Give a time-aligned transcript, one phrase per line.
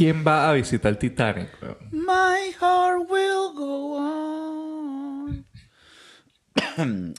[0.00, 1.50] ¿Quién va a visitar el Titanic?
[1.92, 5.44] My heart will go on.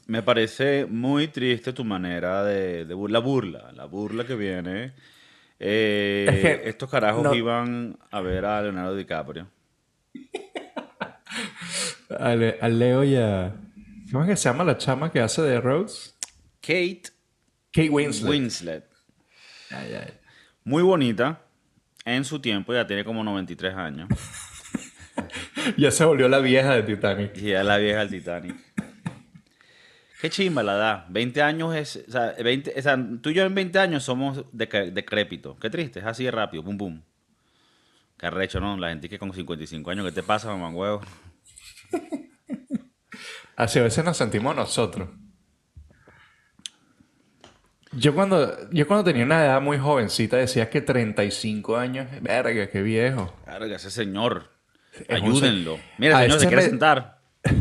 [0.08, 4.94] Me parece muy triste tu manera de, la burla, la burla que viene.
[5.59, 9.48] Eh, Es que estos carajos no- iban a ver a Leonardo DiCaprio.
[12.18, 13.54] A, Le- a Leo y a...
[14.11, 16.13] ¿Cómo es que se llama la chama que hace de Rose?
[16.61, 17.04] Kate
[17.71, 18.27] Kate Winslet.
[18.32, 18.86] Winslet.
[19.70, 20.13] Ay, ay.
[20.63, 21.41] Muy bonita.
[22.05, 24.09] En su tiempo ya tiene como 93 años.
[25.78, 27.33] Ya se volvió la vieja de Titanic.
[27.36, 28.55] Ya la vieja del Titanic.
[30.19, 31.06] Qué chimba la edad.
[31.09, 32.03] 20 años es.
[32.08, 35.58] O sea, 20, o sea, tú y yo en 20 años somos decrépitos.
[35.59, 36.64] Qué triste, es así de rápido.
[36.64, 37.02] Pum, pum.
[38.17, 38.78] Qué arrecho, ¿no?
[38.78, 41.02] La gente que con 55 años, ¿qué te pasa, mamá huevo?
[43.56, 45.09] Así a veces nos sentimos nosotros.
[47.94, 52.81] Yo cuando, yo cuando tenía una edad muy jovencita decía que 35 años, verga, qué
[52.81, 53.33] viejo.
[53.45, 54.50] Que ese señor.
[55.09, 55.77] Ayúdenlo.
[55.97, 57.20] Mira, señor, se quiere me- sentar.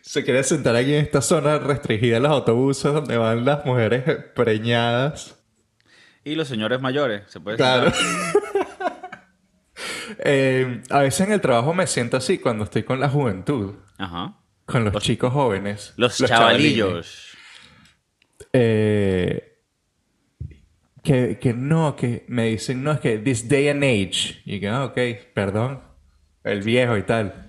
[0.00, 4.04] Se quiere sentar aquí en esta zona restringida de los autobuses donde van las mujeres
[4.34, 5.38] preñadas.
[6.24, 7.92] Y los señores mayores, se puede Claro.
[10.20, 14.38] Eh, a veces en el trabajo me siento así cuando estoy con la juventud, Ajá.
[14.64, 15.92] con los, chicos jóvenes.
[15.96, 17.27] Los, chavalillos.
[18.52, 19.58] Eh,
[21.02, 24.40] que, que no, que me dicen, no, es que this day and age.
[24.44, 24.98] Y que, ah, ok,
[25.34, 25.80] perdón,
[26.44, 27.48] el viejo y tal.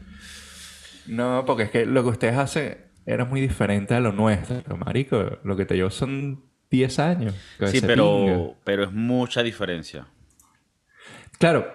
[1.07, 5.39] No, porque es que lo que ustedes hacen era muy diferente a lo nuestro, marico.
[5.43, 7.35] Lo que te llevo son 10 años.
[7.67, 8.49] Sí, pero, pinga.
[8.63, 10.07] pero es mucha diferencia.
[11.39, 11.67] Claro,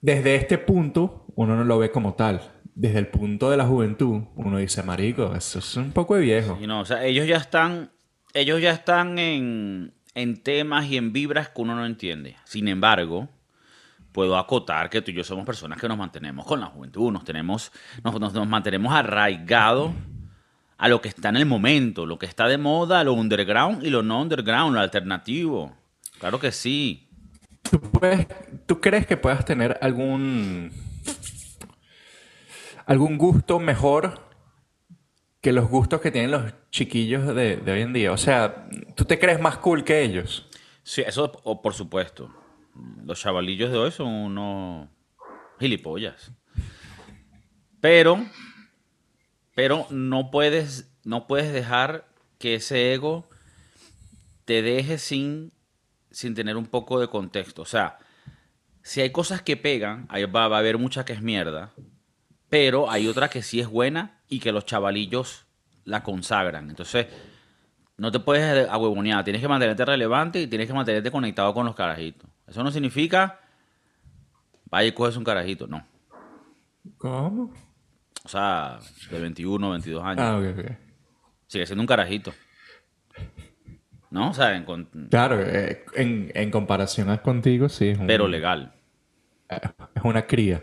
[0.00, 2.40] desde este punto uno no lo ve como tal.
[2.74, 6.58] Desde el punto de la juventud, uno dice, marico, eso es un poco de viejo.
[6.60, 7.90] Y no, o sea, ellos ya están,
[8.34, 12.36] ellos ya están en, en temas y en vibras que uno no entiende.
[12.44, 13.28] Sin embargo,
[14.12, 17.24] puedo acotar que tú y yo somos personas que nos mantenemos con la juventud, nos
[17.24, 17.72] tenemos,
[18.04, 19.92] nos, nos- mantenemos arraigados
[20.76, 23.90] a lo que está en el momento, lo que está de moda, lo underground y
[23.90, 25.74] lo no underground, lo alternativo.
[26.20, 27.08] Claro que sí.
[27.68, 27.80] ¿Tú,
[28.66, 30.70] ¿Tú crees que puedas tener algún
[32.86, 34.27] algún gusto mejor
[35.40, 38.12] que los gustos que tienen los chiquillos de, hoy en día?
[38.12, 40.48] O sea, ¿tú te crees más cool que ellos?
[40.82, 42.34] Sí, eso o por supuesto.
[43.04, 44.88] Los chavalillos de hoy son unos
[45.58, 46.32] gilipollas.
[47.80, 48.24] Pero,
[49.54, 53.28] pero no puedes, no puedes dejar que ese ego
[54.44, 55.52] te deje sin,
[56.10, 57.62] sin tener un poco de contexto.
[57.62, 57.98] O sea,
[58.82, 61.72] si hay cosas que pegan, ahí va, va a haber mucha que es mierda,
[62.48, 65.46] pero hay otra que sí es buena y que los chavalillos
[65.84, 66.68] la consagran.
[66.70, 67.06] Entonces,
[67.96, 71.74] no te puedes ahuevonear, tienes que mantenerte relevante y tienes que mantenerte conectado con los
[71.74, 72.28] carajitos.
[72.46, 73.40] Eso no significa
[74.70, 75.84] vaya y coges un carajito, no.
[76.98, 77.52] ¿Cómo?
[78.24, 78.78] O sea,
[79.10, 80.20] de 21, 22 años.
[80.20, 80.72] Ah, ok, ok.
[81.46, 82.32] Sigue siendo un carajito.
[84.10, 84.30] ¿No?
[84.30, 87.88] O sea, en con- Claro, eh, en, en comparación a contigo, sí.
[87.88, 88.72] Es un- pero legal.
[89.50, 89.58] eh,
[89.94, 90.62] Es una cría.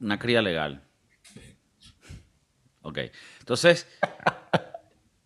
[0.00, 0.82] Una cría legal.
[2.84, 2.98] Ok.
[3.40, 3.88] Entonces,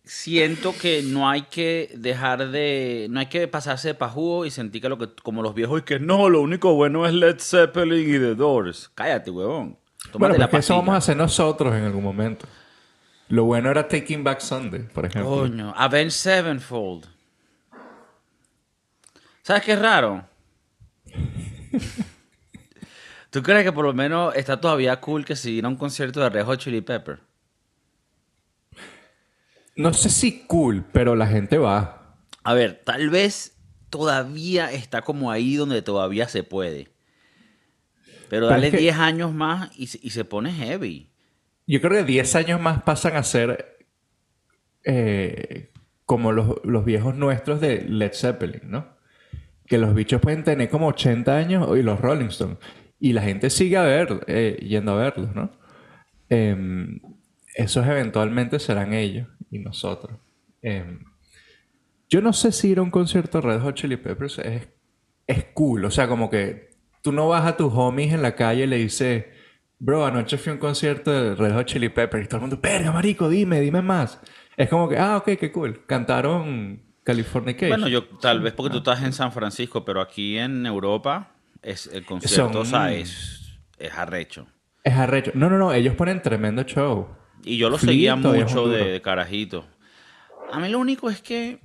[0.05, 3.07] siento que no hay que dejar de.
[3.09, 5.09] No hay que pasarse de pajugo y sentir que lo que.
[5.21, 8.89] Como los viejos y que no, lo único bueno es Led Zeppelin y The Doors.
[8.95, 9.77] Cállate, huevón.
[10.11, 12.47] Tómate Bueno, la eso vamos a hacer nosotros en algún momento.
[13.27, 15.29] Lo bueno era Taking Back Sunday, por ejemplo.
[15.29, 17.05] Coño, Avenged Sevenfold.
[19.43, 20.25] ¿Sabes qué es raro?
[23.29, 26.19] ¿Tú crees que por lo menos está todavía cool que si ir a un concierto
[26.21, 27.19] de Red Hot Chili Pepper?
[29.79, 32.17] No sé si cool, pero la gente va.
[32.43, 33.57] A ver, tal vez
[33.89, 36.89] todavía está como ahí donde todavía se puede.
[38.29, 41.09] Pero dale es que- 10 años más y, se- y se pone heavy.
[41.65, 43.77] Yo creo que 10 años más pasan a ser
[44.83, 45.71] eh,
[46.05, 48.87] como los, los viejos nuestros de Led Zeppelin, ¿no?
[49.67, 52.57] Que los bichos pueden tener como 80 años y los Rolling Stones.
[52.99, 55.51] Y la gente sigue a ver, eh, yendo a verlos, ¿no?
[56.29, 56.99] Em,
[57.55, 60.17] esos eventualmente serán ellos y nosotros.
[60.61, 61.03] Em,
[62.09, 64.67] yo no sé si ir a un concierto de Red Hot Chili Peppers es,
[65.27, 65.85] es cool.
[65.85, 68.77] O sea, como que tú no vas a tus homies en la calle y le
[68.77, 69.25] dices,
[69.77, 72.25] bro, anoche fui a un concierto de Red Hot Chili Peppers.
[72.25, 74.19] Y todo el mundo, verga, marico, dime, dime más.
[74.57, 75.85] Es como que, ah, ok, qué cool.
[75.85, 77.69] Cantaron Californication.
[77.79, 81.31] Bueno, yo tal vez porque tú estás en San Francisco, pero aquí en Europa
[81.61, 84.47] es el concierto, o sea, Son- es, es arrecho.
[84.83, 85.31] Es arrecho.
[85.35, 85.73] No, no, no.
[85.73, 87.07] Ellos ponen tremendo show.
[87.43, 89.65] Y yo lo seguía mucho de, carajito.
[90.51, 91.59] A mí lo único es que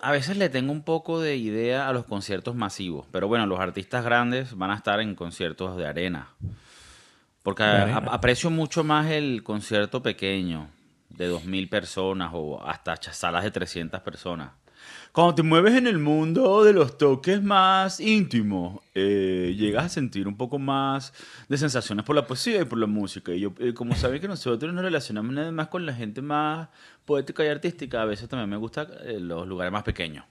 [0.00, 3.58] A veces le tengo un poco de idea a los conciertos masivos, pero bueno, los
[3.58, 6.28] artistas grandes van a estar en conciertos de arena.
[7.42, 7.96] Porque De a- arena.
[8.06, 10.68] a- aprecio mucho más el concierto pequeño,
[11.08, 14.50] de 2.000 personas o hasta salas de 300 personas.
[15.12, 20.28] Cuando te mueves en el mundo de los toques más íntimos, eh, llegas a sentir
[20.28, 21.12] un poco más
[21.48, 23.32] de sensaciones por la poesía y por la música.
[23.32, 26.68] Y yo, eh, como saben que nosotros nos relacionamos nada más con la gente más
[27.04, 28.88] poética y artística, a veces también me gustan
[29.26, 30.24] los lugares más pequeños.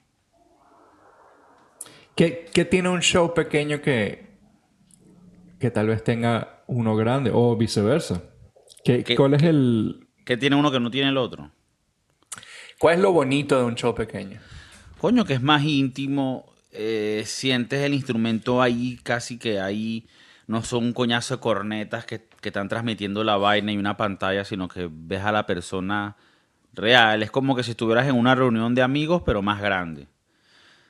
[2.15, 4.27] ¿Qué, qué tiene un show pequeño que,
[5.59, 8.23] que tal vez tenga uno grande o viceversa?
[8.83, 11.51] ¿Qué, ¿Qué- cuál es el ¿Qué tiene uno que no tiene el otro?
[12.79, 14.39] Cuál es lo bonito de un show pequeño?
[14.99, 20.07] Coño, que es más íntimo, eh, sientes el instrumento ahí, casi que ahí
[20.47, 24.45] no son un coñazo de cornetas que, que están transmitiendo la vaina y una pantalla,
[24.45, 26.15] sino que ves a la persona
[26.73, 27.21] real.
[27.23, 30.07] Es como que si estuvieras en una reunión de amigos, pero más grande.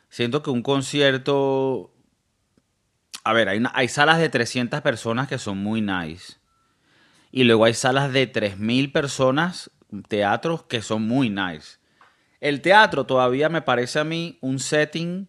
[0.09, 1.91] Siento que un concierto...
[3.23, 6.35] A ver, hay, hay salas de 300 personas que son muy nice.
[7.31, 9.69] Y luego hay salas de 3.000 personas,
[10.07, 11.76] teatros que son muy nice.
[12.39, 15.27] El teatro todavía me parece a mí un setting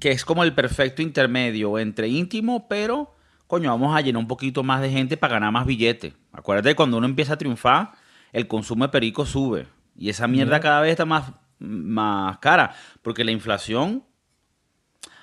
[0.00, 3.14] que es como el perfecto intermedio entre íntimo, pero
[3.46, 6.14] coño, vamos a llenar un poquito más de gente para ganar más billetes.
[6.32, 7.92] Acuérdate que cuando uno empieza a triunfar,
[8.32, 9.66] el consumo de perico sube.
[9.96, 12.74] Y esa mierda cada vez está más, más cara.
[13.00, 14.04] Porque la inflación.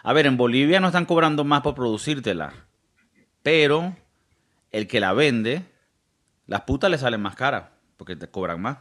[0.02, 2.54] A ver, en Bolivia no están cobrando más por producírtela.
[3.44, 3.96] Pero
[4.72, 5.66] el que la vende,
[6.48, 7.66] las putas le salen más caras.
[7.98, 8.78] Porque te cobran más.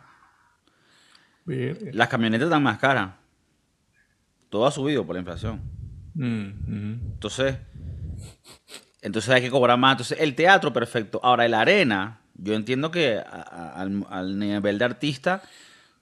[1.92, 3.12] Las camionetas están más caras.
[4.48, 5.60] Todo ha subido por la inflación.
[6.14, 6.92] Mm.
[7.14, 7.56] Entonces,
[9.02, 9.92] entonces hay que cobrar más.
[9.92, 11.20] Entonces, el teatro, perfecto.
[11.22, 15.42] Ahora, el arena, yo entiendo que a- a- al, al nivel de artista,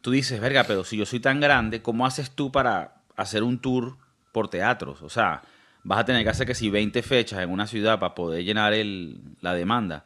[0.01, 3.59] tú dices, verga, pero si yo soy tan grande, ¿cómo haces tú para hacer un
[3.59, 3.97] tour
[4.33, 5.03] por teatros?
[5.03, 5.43] O sea,
[5.85, 8.73] vas a tener que hacer que si 20 fechas en una ciudad para poder llenar
[8.73, 10.05] el, la demanda.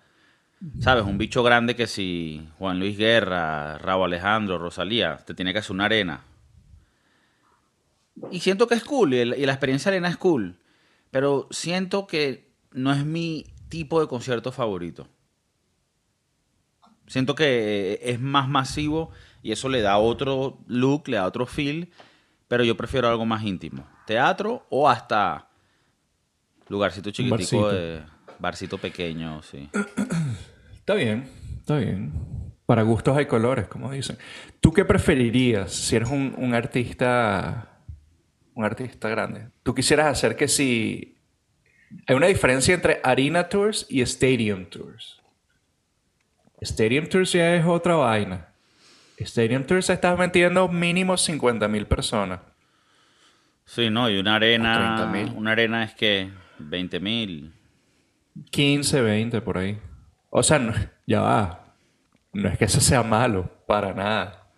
[0.80, 1.04] ¿Sabes?
[1.04, 5.72] Un bicho grande que si Juan Luis Guerra, Raúl Alejandro, Rosalía, te tiene que hacer
[5.72, 6.22] una arena.
[8.30, 10.58] Y siento que es cool, y, el- y la experiencia arena es cool.
[11.10, 15.08] Pero siento que no es mi tipo de concierto favorito.
[17.06, 19.10] Siento que es más masivo
[19.42, 21.90] y eso le da otro look, le da otro feel.
[22.48, 23.86] Pero yo prefiero algo más íntimo.
[24.06, 25.48] Teatro o hasta
[26.68, 27.72] lugarcito chiquitico barcito.
[27.72, 28.02] de
[28.38, 29.68] barcito pequeño, sí.
[30.82, 31.28] Está bien,
[31.60, 32.12] está bien.
[32.66, 34.18] Para gustos hay colores, como dicen.
[34.60, 37.84] ¿Tú qué preferirías si eres un, un artista,
[38.54, 39.46] un artista grande?
[39.62, 41.16] ¿Tú quisieras hacer que si...
[42.08, 45.22] Hay una diferencia entre arena tours y stadium tours.
[46.60, 48.48] Stadium tours ya es otra vaina.
[49.18, 52.40] Stadium tours estás metiendo mínimo 50 mil personas.
[53.66, 55.36] Sí, no, y una arena, 30.000.
[55.36, 56.28] una arena es que
[56.58, 57.52] 20 mil.
[58.50, 59.78] 15, 20 por ahí.
[60.34, 60.72] O sea, no-
[61.06, 61.74] ya va.
[62.32, 64.50] No es que eso sea malo, para nada.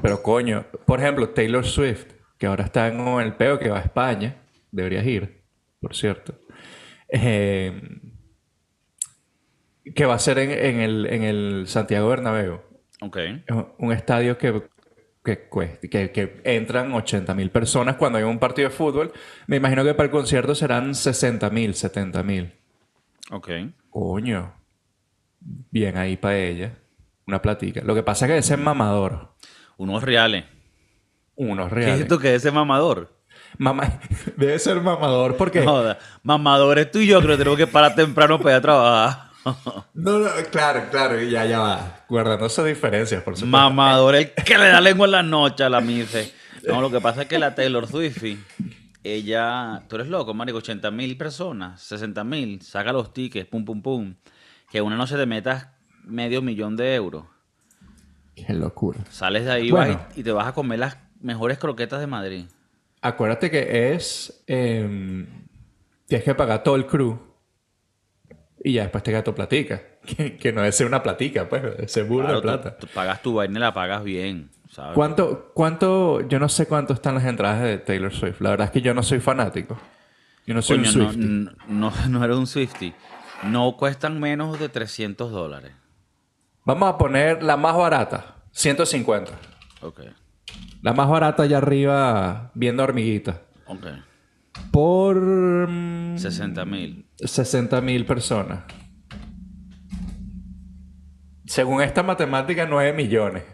[0.00, 2.06] Pero coño, por ejemplo, Taylor Swift,
[2.38, 4.36] que ahora está en el peo que va a España,
[4.70, 5.42] deberías ir,
[5.80, 6.38] por cierto.
[7.08, 7.72] Eh,
[9.94, 12.60] que va a ser en, en el, en el Santiago Bernabéu.
[13.00, 13.16] Ok.
[13.16, 14.62] Es un estadio que,
[15.24, 15.48] que,
[15.90, 19.12] que, que entran 80 mil personas cuando hay un partido de fútbol.
[19.48, 22.52] Me imagino que para el concierto serán 60 mil, 70 mil.
[23.32, 23.48] Ok.
[23.90, 24.54] Coño.
[25.40, 26.74] Bien ahí para ella.
[27.26, 27.82] Una platica.
[27.84, 29.34] Lo que pasa es que ese es mamador.
[29.76, 30.44] Unos reales.
[31.36, 31.94] Unos ¿Qué reales.
[31.96, 33.14] es esto que es ese mamador?
[33.58, 34.00] Mama-
[34.36, 35.60] Debe ser mamador porque...
[35.60, 35.98] No, joda.
[36.22, 39.28] mamador es tú y yo, creo que tenemos que parar temprano para ir a trabajar.
[39.94, 41.22] No, no, claro, claro.
[41.22, 42.04] Ya, ya va.
[42.08, 43.46] Guardando esas diferencias, por supuesto.
[43.46, 46.32] Mamador, el que le da lengua en la noche a la mife.
[46.66, 48.22] No, lo que pasa es que la Taylor Swift,
[49.02, 53.80] ella, tú eres loco, marico, 80 mil personas, 60 mil, saca los tickets, pum, pum,
[53.80, 54.14] pum.
[54.70, 55.68] Que una noche te metas
[56.04, 57.24] medio millón de euros.
[58.34, 58.98] Qué locura.
[59.10, 59.94] Sales de ahí Bueno.
[60.06, 62.44] vas y, y te vas a comer las mejores croquetas de Madrid.
[63.00, 64.42] Acuérdate que es...
[64.46, 65.26] em,
[66.06, 67.18] tienes que pagar todo el crew.
[68.62, 69.82] Y ya después te gato platica.
[70.08, 71.62] Que, que no es ser una platica, pues.
[71.80, 72.78] Es ser burda de Claro, tú- plata.
[72.78, 74.94] tú pagas tu vaina y la pagas bien, ¿sabes?
[74.94, 76.26] ¿Cuánto, ¿Cuánto?
[76.26, 78.40] Yo no sé cuánto están las entradas de Taylor Swift.
[78.40, 79.78] La verdad es que yo no soy fanático.
[80.46, 82.94] Yo no soy Coño, un no, n- no, no eres un Swifty.
[83.44, 85.72] No cuestan menos de 300 dólares.
[86.64, 88.36] Vamos a poner la más barata.
[88.52, 89.32] 150.
[89.82, 90.00] Ok,
[90.82, 93.36] La más barata allá arriba, viendo hormiguitas.
[93.66, 93.86] ok.
[94.72, 95.16] Por...
[95.68, 97.06] mm, 60 mil.
[97.16, 98.64] 60 mil personas.
[101.46, 103.44] Según esta matemática, 9 millones.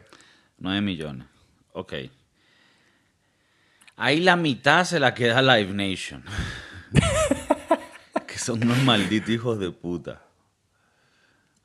[0.58, 1.26] 9 millones.
[1.72, 1.92] Ok.
[3.96, 6.24] Ahí la mitad se la queda Live Nation.
[8.44, 10.20] que son unos malditos hijos de puta.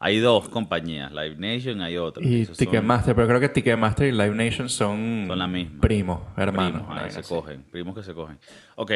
[0.01, 2.23] Hay dos compañías, Live Nation, hay otra.
[2.25, 5.81] Y son- Ticketmaster, pero creo que Ticketmaster y Live Nation son, Son la misma.
[5.81, 6.83] primos, hermanos.
[6.87, 7.27] Primos, se así.
[7.29, 8.39] cogen, primos que se cogen.
[8.75, 8.91] Ok,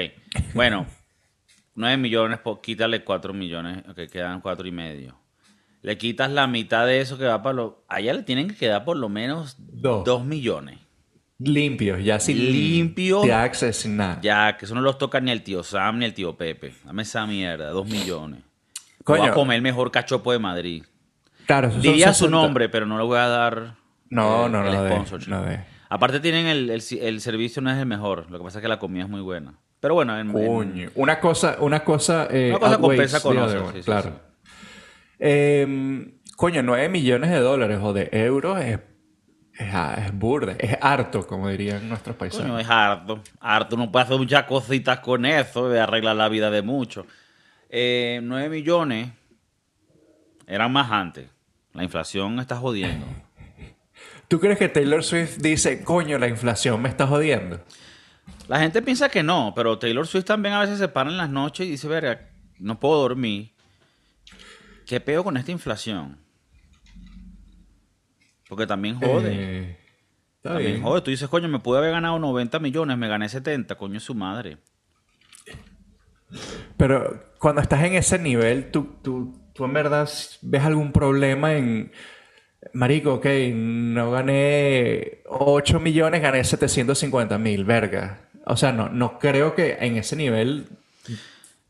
[0.54, 0.86] bueno,
[1.76, 5.18] 9 millones, po- quítale 4 millones, ok, quedan 4 y medio.
[5.82, 7.74] Le quitas la mitad de eso que va para los...
[7.90, 10.06] Allá le tienen que quedar por lo menos Dos.
[10.06, 10.80] 2 millones.
[11.46, 13.28] Limpios, ya sin Limpios.
[13.28, 14.20] taxes, sin nada.
[14.22, 16.74] Ya, que eso no los toca ni el tío Sam ni el tío Pepe.
[16.86, 18.42] Dame esa mierda, 2 millones.
[19.04, 19.20] Coño.
[19.22, 20.84] Voy a comer el mejor cachopo de Madrid.
[21.46, 22.32] Claro, son Diría su 60.
[22.42, 23.76] nombre, pero no le voy a dar
[24.10, 25.30] No, eh, no, el no de- sponsorship.
[25.30, 25.60] no de.
[25.90, 28.32] Aparte tienen el, el, el servicio no es el mejor.
[28.32, 29.54] Lo que pasa es que la comida es muy buena.
[29.80, 30.90] Pero bueno, en, en- Coño.
[30.96, 32.28] Una cosa, una cosa.
[32.32, 34.12] eh, Una cosa compensa con otra, sí, sí, claro.
[34.12, 34.46] sí.
[35.20, 38.80] Eh, coño, 9 millones de dólares o de euros es,
[39.58, 39.74] es,
[40.06, 42.48] es burda, es harto, como dirían nuestros paisanos.
[42.48, 43.22] Coño, es harto.
[43.40, 43.76] Harto.
[43.76, 47.06] Uno puede hacer muchas cositas con eso arreglar la vida de muchos.
[47.70, 49.10] Eh, 9 millones
[50.48, 51.30] eran más antes.
[51.74, 53.06] La inflación está jodiendo.
[54.28, 57.64] ¿Tú crees que Taylor Swift dice, coño, la inflación me está jodiendo?
[58.48, 61.30] La gente piensa que no, pero Taylor Swift también a veces se para en las
[61.30, 62.30] noches y dice, verga,
[62.60, 63.54] no puedo dormir.
[64.86, 66.23] ¿Qué peo con esta inflación?
[68.54, 69.32] Porque también jode.
[69.34, 69.78] Eh,
[70.44, 70.84] también bien.
[70.84, 71.02] jode.
[71.02, 74.60] Tú dices, coño, me pude haber ganado 90 millones, me gané 70, coño, su madre.
[76.78, 80.08] Pero cuando estás en ese nivel, tú, tú, tú en verdad
[80.44, 81.92] ves algún problema en...
[82.74, 88.30] Marico, ok, no gané 8 millones, gané 750 mil, verga.
[88.46, 90.68] O sea, no, no creo que en ese nivel...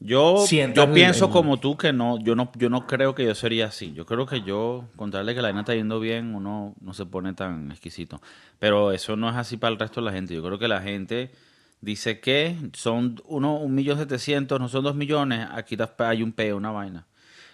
[0.06, 3.24] Yo, Sientas yo pienso el- como tú que no, yo no, yo no creo que
[3.26, 3.94] yo sería así.
[3.94, 7.34] Yo creo que yo, contarle que la vaina está yendo bien, uno no se pone
[7.34, 8.22] tan exquisito.
[8.60, 10.34] Pero eso no es así para el resto de la gente.
[10.34, 11.32] Yo creo que la gente
[11.80, 16.58] dice que son uno, un millón setecientos, no son dos millones, aquí hay un peo,
[16.58, 17.06] una vaina.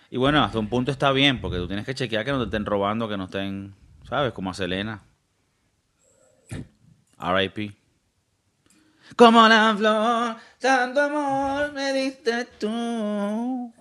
[0.10, 2.46] Y bueno, hasta un punto está bien, porque tú tienes que chequear que no te
[2.46, 3.76] estén robando, que no estén,
[4.08, 4.34] ¿sabes?
[4.34, 5.04] Como a Selena.
[7.20, 7.79] R.I.P.
[9.16, 13.74] Como la flor, tanto amor me diste tú.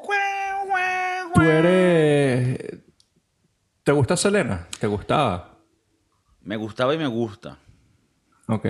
[1.35, 2.78] Tú eres...
[3.85, 4.66] ¿Te gusta Selena?
[4.80, 5.56] ¿Te gustaba?
[6.42, 7.58] Me gustaba y me gusta.
[8.49, 8.66] Ok.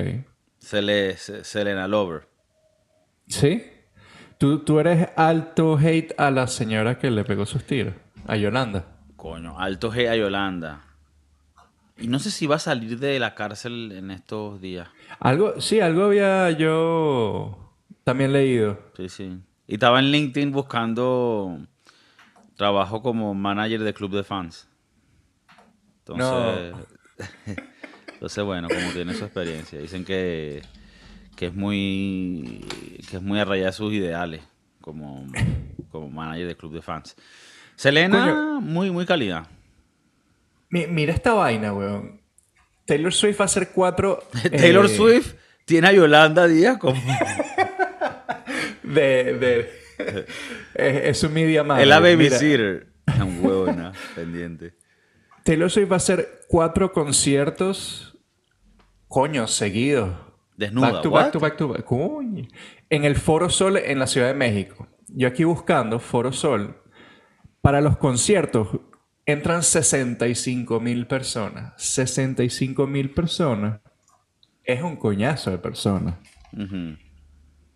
[0.60, 2.28] Sele- Se- Selena Lover.
[3.26, 3.64] ¿Sí?
[4.38, 7.94] ¿Tú, tú eres alto hate a la señora que le pegó sus tiros,
[8.26, 8.84] a Yolanda.
[9.16, 10.84] Coño, alto G a Yolanda.
[11.98, 14.88] Y no sé si va a salir de la cárcel en estos días.
[15.18, 17.74] Algo, sí, algo había yo
[18.04, 18.78] también leído.
[18.96, 19.38] Sí, sí.
[19.66, 21.58] Y estaba en LinkedIn buscando
[22.56, 24.68] trabajo como manager de club de fans.
[25.98, 26.74] Entonces,
[28.14, 30.62] entonces bueno, como tiene su experiencia, dicen que,
[31.36, 32.64] que es muy
[33.10, 34.42] que es muy a raya de sus ideales
[34.80, 35.26] como,
[35.90, 37.16] como manager de club de fans.
[37.76, 38.60] Selena, Coño.
[38.60, 39.46] muy, muy calidad.
[40.70, 42.20] Mi- mira esta vaina, weón.
[42.86, 44.20] Taylor Swift va a hacer cuatro...
[44.50, 45.34] Taylor eh, Swift
[45.64, 47.00] tiene a Yolanda Díaz como
[48.82, 49.34] De...
[49.34, 49.70] de
[50.74, 51.82] es, su media madre.
[51.82, 52.86] es la babysitter.
[53.20, 54.74] Un huevona pendiente.
[55.44, 58.16] Taylor Swift va a hacer cuatro conciertos,
[59.08, 60.14] coño, seguidos.
[60.56, 60.92] Desnuda.
[60.92, 61.84] Back to back to back to back.
[61.84, 62.46] Coño.
[62.90, 64.88] En el Foro Sol en la Ciudad de México.
[65.08, 66.82] Yo aquí buscando Foro Sol.
[67.60, 68.68] Para los conciertos
[69.28, 71.74] entran 65 mil personas.
[71.76, 73.80] 65 mil personas.
[74.64, 76.14] Es un coñazo de personas.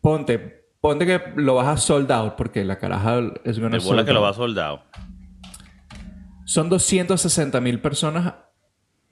[0.01, 0.39] Ponte,
[0.81, 4.23] ponte que lo vas a sold out porque la caraja es De bola que lo
[4.23, 4.83] va soldado.
[6.47, 8.35] Son 260 mil personas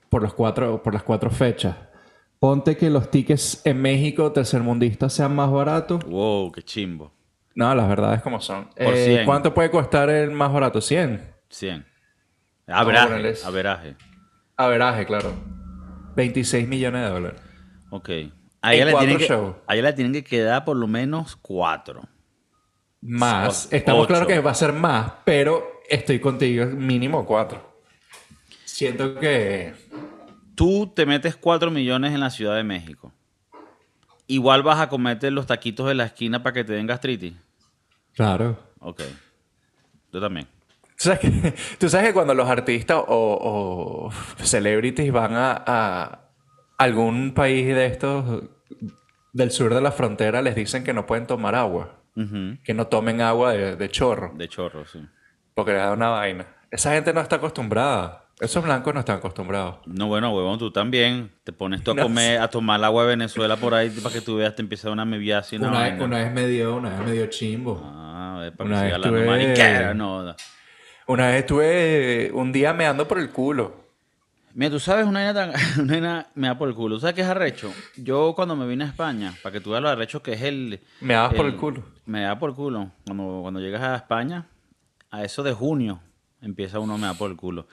[0.09, 1.75] por, los cuatro, por las cuatro fechas.
[2.39, 6.03] Ponte que los tickets en México tercermundistas sean más baratos.
[6.05, 7.13] Wow, qué chimbo.
[7.53, 8.65] No, las verdades como son.
[8.69, 9.25] Por Eh, 100.
[9.25, 10.81] ¿Cuánto puede costar el más barato?
[10.81, 11.21] 100.
[11.49, 11.90] 100.
[12.71, 13.35] Averaje.
[13.45, 13.95] Averaje.
[14.57, 15.33] Averaje, claro.
[16.15, 17.41] 26 millones de dólares.
[17.89, 18.09] Ok.
[18.61, 19.55] A ella, le cuatro tienen que, shows.
[19.67, 22.01] a ella le tienen que quedar por lo menos cuatro.
[23.01, 23.67] Más.
[23.71, 26.65] O- Estamos claros que va a ser más, pero estoy contigo.
[26.67, 27.71] Mínimo 4.
[28.65, 29.73] Siento que...
[30.55, 33.11] Tú te metes cuatro millones en la Ciudad de México.
[34.27, 37.33] Igual vas a comerte los taquitos de la esquina para que te den gastritis.
[38.13, 38.59] Claro.
[38.79, 39.01] Ok.
[40.13, 40.47] Yo también.
[41.01, 44.11] ¿Tú sabes, que, tú sabes que cuando los artistas o, o
[44.43, 46.19] celebrities van a, a
[46.77, 48.43] algún país de estos
[49.33, 52.57] del sur de la frontera, les dicen que no pueden tomar agua, Ujú.
[52.63, 54.99] que no tomen agua de, de chorro, De chorro, sí.
[55.55, 56.45] porque les da una vaina.
[56.69, 58.25] Esa gente no está acostumbrada.
[58.39, 59.77] Esos blancos no están acostumbrados.
[59.85, 61.31] No, bueno, huevón, tú también.
[61.43, 64.21] Te pones tú a comer, a tomar el agua de Venezuela por ahí para que
[64.21, 66.89] tú veas, te empieza una meviacia y una Una vez, una vez me dio, una
[66.89, 67.79] vez me dio chimbo.
[67.83, 70.35] Ah, para Una que vez tuve- no.
[71.07, 73.81] Una vez estuve un día meando por el culo.
[74.53, 75.51] Mira, tú sabes, una tan...
[75.79, 76.95] Una vaina me da por el culo.
[76.95, 77.73] ¿Tú sabes qué es arrecho?
[77.95, 80.81] Yo cuando me vine a España, para que tú veas lo arrecho que es el...
[80.99, 81.83] Me dabas por el culo.
[82.05, 82.91] Me da por el culo.
[83.05, 84.45] Cuando, cuando llegas a España,
[85.09, 86.01] a eso de junio,
[86.41, 87.67] empieza uno me da por el culo.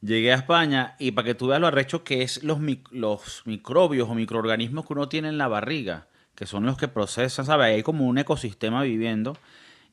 [0.00, 3.42] Llegué a España y para que tú veas lo arrecho que es los, mic- los
[3.44, 7.66] microbios o microorganismos que uno tiene en la barriga, que son los que procesan, ¿sabes?
[7.74, 9.36] Hay como un ecosistema viviendo.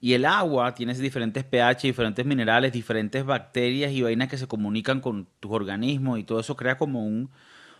[0.01, 5.01] Y el agua tiene diferentes pH, diferentes minerales, diferentes bacterias y vainas que se comunican
[5.01, 7.29] con tus organismos y todo eso crea como un,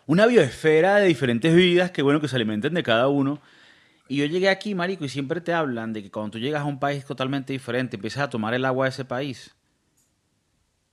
[0.06, 3.40] una biosfera de diferentes vidas que, bueno, que se alimenten de cada uno.
[4.10, 6.66] Y yo llegué aquí, marico, y siempre te hablan de que cuando tú llegas a
[6.66, 9.56] un país totalmente diferente, empiezas a tomar el agua de ese país,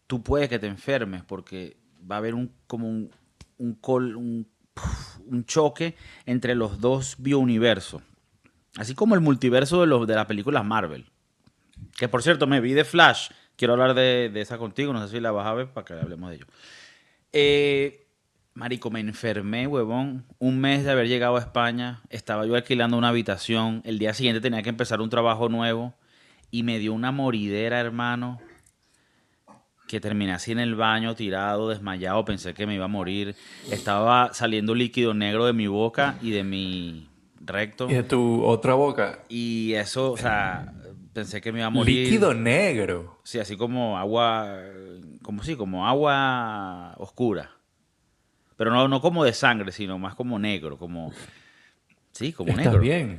[0.07, 1.77] tú puedes que te enfermes porque
[2.09, 3.11] va a haber un como un,
[3.59, 8.03] un, choque entre los dos biouniversos.
[8.77, 11.07] Así como el multiverso de, los, de las películas Marvel.
[11.97, 13.31] Que por cierto, me vi de Flash.
[13.57, 15.95] Quiero hablar de, de esa contigo, no sé si la vas a ver para que
[15.95, 16.47] hablemos de ello.
[17.33, 18.07] Eh,
[18.55, 20.25] marico, me enfermé, huevón.
[20.39, 23.83] Un mes de haber llegado a España, estaba yo alquilando una habitación.
[23.85, 25.95] El día siguiente tenía que empezar un trabajo nuevo.
[26.51, 28.41] Y me dio una moridera, hermano.
[29.89, 32.25] Que terminé así en el baño, tirado, desmayado.
[32.25, 33.37] Pensé que me iba a morir.
[33.71, 37.09] Estaba saliendo líquido negro de mi boca y de mi
[37.41, 37.89] recto.
[37.91, 39.21] Y de tu otra boca.
[39.29, 40.73] Y eso, o sea,
[41.17, 42.05] pensé que me iba a morir.
[42.05, 43.19] Líquido negro.
[43.25, 44.59] Sí, así como agua,
[45.23, 47.51] como sí, como agua oscura.
[48.57, 51.13] Pero no, no como de sangre, sino más como negro, como...
[52.13, 52.81] Sí, como ¿Estás negro.
[52.81, 53.19] bien?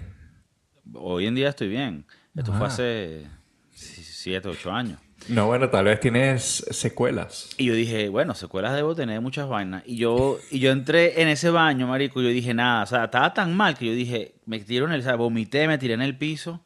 [0.94, 2.06] Hoy en día estoy bien.
[2.36, 2.70] Esto fue Ah.
[2.70, 3.28] hace
[3.74, 5.00] 7, 8 años.
[5.30, 7.50] No, bueno, tal vez tienes secuelas.
[7.58, 9.82] Y yo dije, bueno, secuelas debo tener muchas vainas.
[9.88, 13.06] Y yo, y yo entré en ese baño, marico, y yo dije, nada, o sea,
[13.06, 15.96] estaba tan mal que yo dije, me tiré en el, o sea, vomité, me tiré
[15.96, 16.62] en el piso.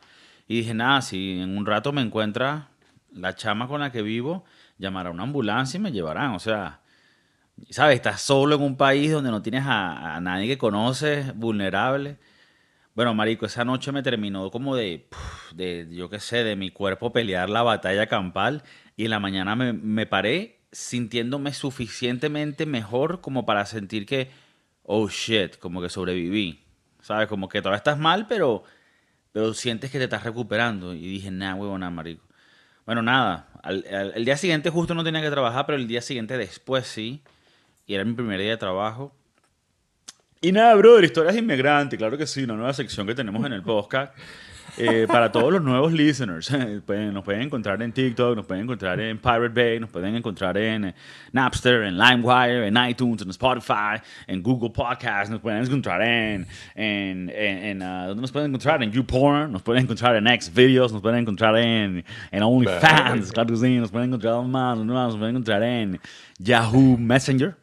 [0.52, 2.72] Y dije, nada, si en un rato me encuentra
[3.14, 4.44] la chama con la que vivo,
[4.78, 6.32] llamará a una ambulancia y me llevarán.
[6.32, 6.82] O sea,
[7.70, 7.96] ¿sabes?
[7.96, 12.18] Estás solo en un país donde no tienes a, a nadie que conoces, vulnerable.
[12.96, 15.08] Bueno, marico, esa noche me terminó como de,
[15.56, 18.64] de yo qué sé, de mi cuerpo pelear la batalla campal
[18.98, 24.30] y en la mañana me, me paré sintiéndome suficientemente mejor como para sentir que,
[24.84, 26.66] oh shit, como que sobreviví.
[27.00, 27.30] ¿Sabes?
[27.30, 28.66] Como que todavía estás mal, pero,
[29.32, 30.94] pero sientes que te estás recuperando.
[30.94, 32.24] Y dije, nah, huevona, marico.
[32.86, 36.38] Bueno, nada, al- el día siguiente justo no tenía que trabajar, pero el día siguiente
[36.38, 37.22] después sí.
[37.88, 39.14] Y era mi primer día de trabajo.
[40.42, 43.54] Y nada, brother, historias de inmigrante, claro que sí, una nueva sección que tenemos en
[43.54, 44.14] el podcast.
[44.78, 46.50] Eh, para todos los nuevos listeners,
[46.86, 50.58] pueden- nos pueden encontrar en TikTok, nos pueden encontrar en Pirate Bay, nos pueden encontrar
[50.58, 50.96] en eh,
[51.34, 57.82] Napster, en LimeWire, en iTunes, en Spotify, en Google Podcasts, nos pueden encontrar en, en,
[57.84, 58.82] ah, ¿dónde nos pueden encontrar?
[58.82, 63.58] En YouPorn, nos pueden encontrar en Xvideos, nos pueden encontrar en, en OnlyFans, claro que
[63.58, 65.08] sí, nos pueden encontrar más, ¿dónde más?
[65.10, 66.00] nos pueden encontrar en
[66.40, 67.58] Yahoo Messenger,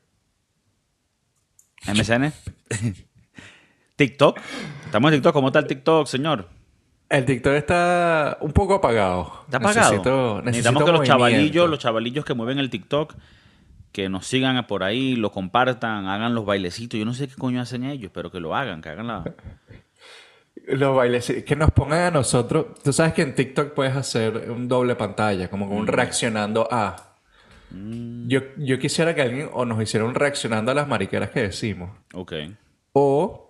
[1.87, 2.33] MSN,
[3.97, 4.39] TikTok.
[4.85, 5.33] Estamos en TikTok.
[5.33, 6.58] ¿Cómo está el TikTok, señor?
[7.09, 9.43] El TikTok está un poco apagado.
[9.47, 9.91] ¿Está apagado?
[9.91, 13.15] Necesito, Necesitamos que los chavalillos, los chavalillos que mueven el TikTok,
[13.93, 16.99] que nos sigan por ahí, lo compartan, hagan los bailecitos.
[16.99, 19.25] Yo no sé qué coño hacen ellos, pero que lo hagan, que hagan la...
[20.67, 22.67] Los bailes, que nos pongan a nosotros.
[22.85, 25.73] Tú sabes que en TikTok puedes hacer un doble pantalla, como Mm.
[25.73, 27.15] un reaccionando a.
[27.71, 31.91] Yo, yo quisiera que alguien o nos hiciera un reaccionando a las mariqueras que decimos,
[32.13, 32.33] Ok.
[32.93, 33.48] o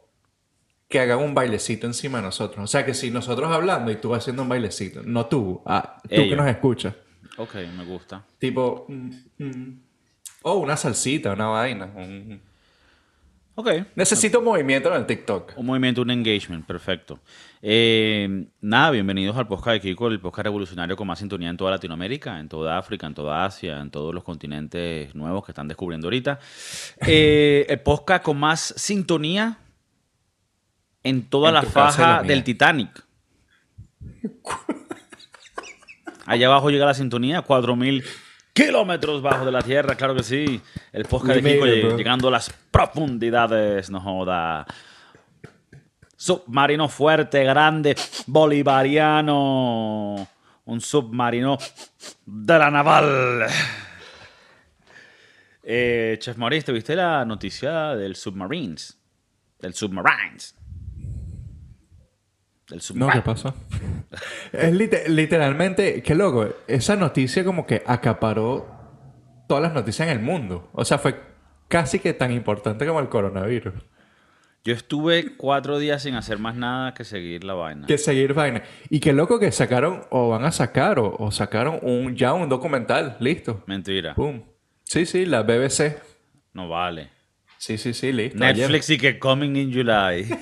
[0.89, 2.65] que hagan un bailecito encima de nosotros.
[2.65, 6.09] O sea, que si nosotros hablando y tú haciendo un bailecito, no tú, ah, tú
[6.09, 6.95] que nos escuchas.
[7.37, 8.25] Ok, me gusta.
[8.39, 9.81] Tipo, mm, mm.
[10.43, 11.93] o una salsita, una vaina.
[11.95, 12.41] un-
[13.55, 13.69] Ok.
[13.97, 15.55] Necesito movimiento en el TikTok.
[15.57, 17.19] Un movimiento, un engagement, perfecto.
[17.61, 21.73] Eh, nada, bienvenidos al podcast de Kiko, el podcast revolucionario con más sintonía en toda
[21.73, 26.07] Latinoamérica, en toda África, en toda Asia, en todos los continentes nuevos que están descubriendo
[26.07, 26.39] ahorita.
[27.05, 29.59] Eh, el podcast con más sintonía
[31.03, 33.05] en toda En la faja del Titanic.
[36.27, 38.05] Allá abajo llega la sintonía, 4000
[38.53, 40.61] kilómetros bajo de la tierra, claro que sí.
[40.93, 44.67] El podcast de Kiko it, llegando a las profundidades, no joda.
[46.17, 50.29] Submarino fuerte, grande, bolivariano.
[50.65, 51.57] Un submarino
[52.27, 53.47] de la naval.
[55.63, 58.99] Eh, Chef Maurice, ¿te viste la noticia del Submarines?
[59.61, 60.58] Del Submarines.
[62.95, 63.55] No, ¿qué pasó?
[64.53, 66.49] es lite- literalmente, qué loco.
[66.67, 68.67] Esa noticia como que acaparó
[69.49, 70.69] todas las noticias en el mundo.
[70.73, 71.17] O sea, fue
[71.69, 73.75] casi que tan importante como el coronavirus.
[74.65, 77.87] Yo estuve cuatro días sin hacer más nada que seguir la vaina.
[77.87, 78.63] Que seguir vaina.
[78.91, 82.49] Y qué loco que sacaron, o van a sacar, o, o sacaron un, ya un
[82.51, 83.17] documental.
[83.21, 83.63] Listo.
[83.67, 84.15] Mentira.
[84.15, 84.43] Pum.
[84.85, 85.97] Sí, sí, la BBC.
[86.53, 87.11] No vale.
[87.57, 88.45] Sí, sí, sí, listo.
[88.45, 88.59] ayer.
[88.69, 90.29] Netflix y que Coming in July.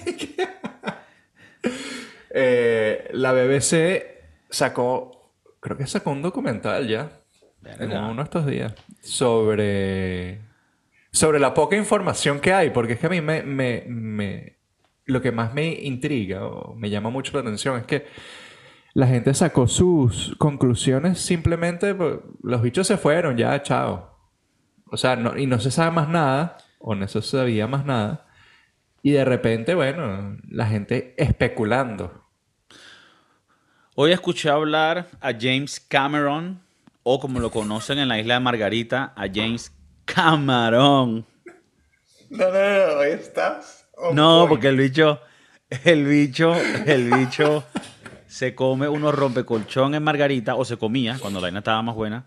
[2.38, 4.03] Eh, la BBC
[4.51, 7.11] sacó, creo que sacó un documental ya,
[7.64, 10.40] en uno de estos días, sobre,
[11.11, 14.57] sobre la poca información que hay, porque es que a mí me, me, me-
[15.07, 18.07] lo que más me intriga o me llama mucho la atención es que
[18.92, 24.14] la gente sacó sus conclusiones simplemente, pues, los bichos se fueron, ya, chao.
[24.90, 28.27] O sea, no- y no se sabe más nada, o no se sabía más nada.
[29.03, 32.26] Y de repente, bueno, la gente especulando.
[33.99, 36.61] Hoy escuché hablar a James Cameron,
[37.03, 39.73] o como lo conocen en la isla de Margarita, a James
[40.05, 41.25] Cameron.
[42.29, 43.87] No, no, no, ahí estás.
[44.13, 45.21] No, porque el bicho,
[45.85, 46.55] el bicho,
[46.85, 47.65] el bicho
[48.27, 52.27] se come unos rompecolchón en Margarita, o se comía cuando la vaina estaba más buena,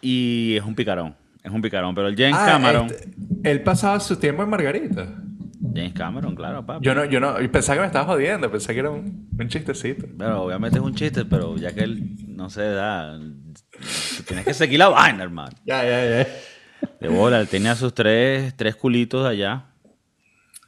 [0.00, 1.94] y es un picarón, es un picarón.
[1.94, 3.10] Pero el James Ah, Cameron, este,
[3.44, 5.06] él pasaba su tiempo en Margarita.
[5.74, 6.78] James Cameron, claro, papá.
[6.82, 9.48] Yo no, yo no, y pensaba que me estabas jodiendo, pensé que era un, un
[9.48, 10.06] chistecito.
[10.16, 13.18] Pero obviamente es un chiste, pero ya que él no se da,
[14.26, 15.56] tienes que seguir la vaina, hermano.
[15.64, 16.28] Ya, ya, ya.
[17.00, 19.66] De bola, él tenía sus tres, tres culitos allá.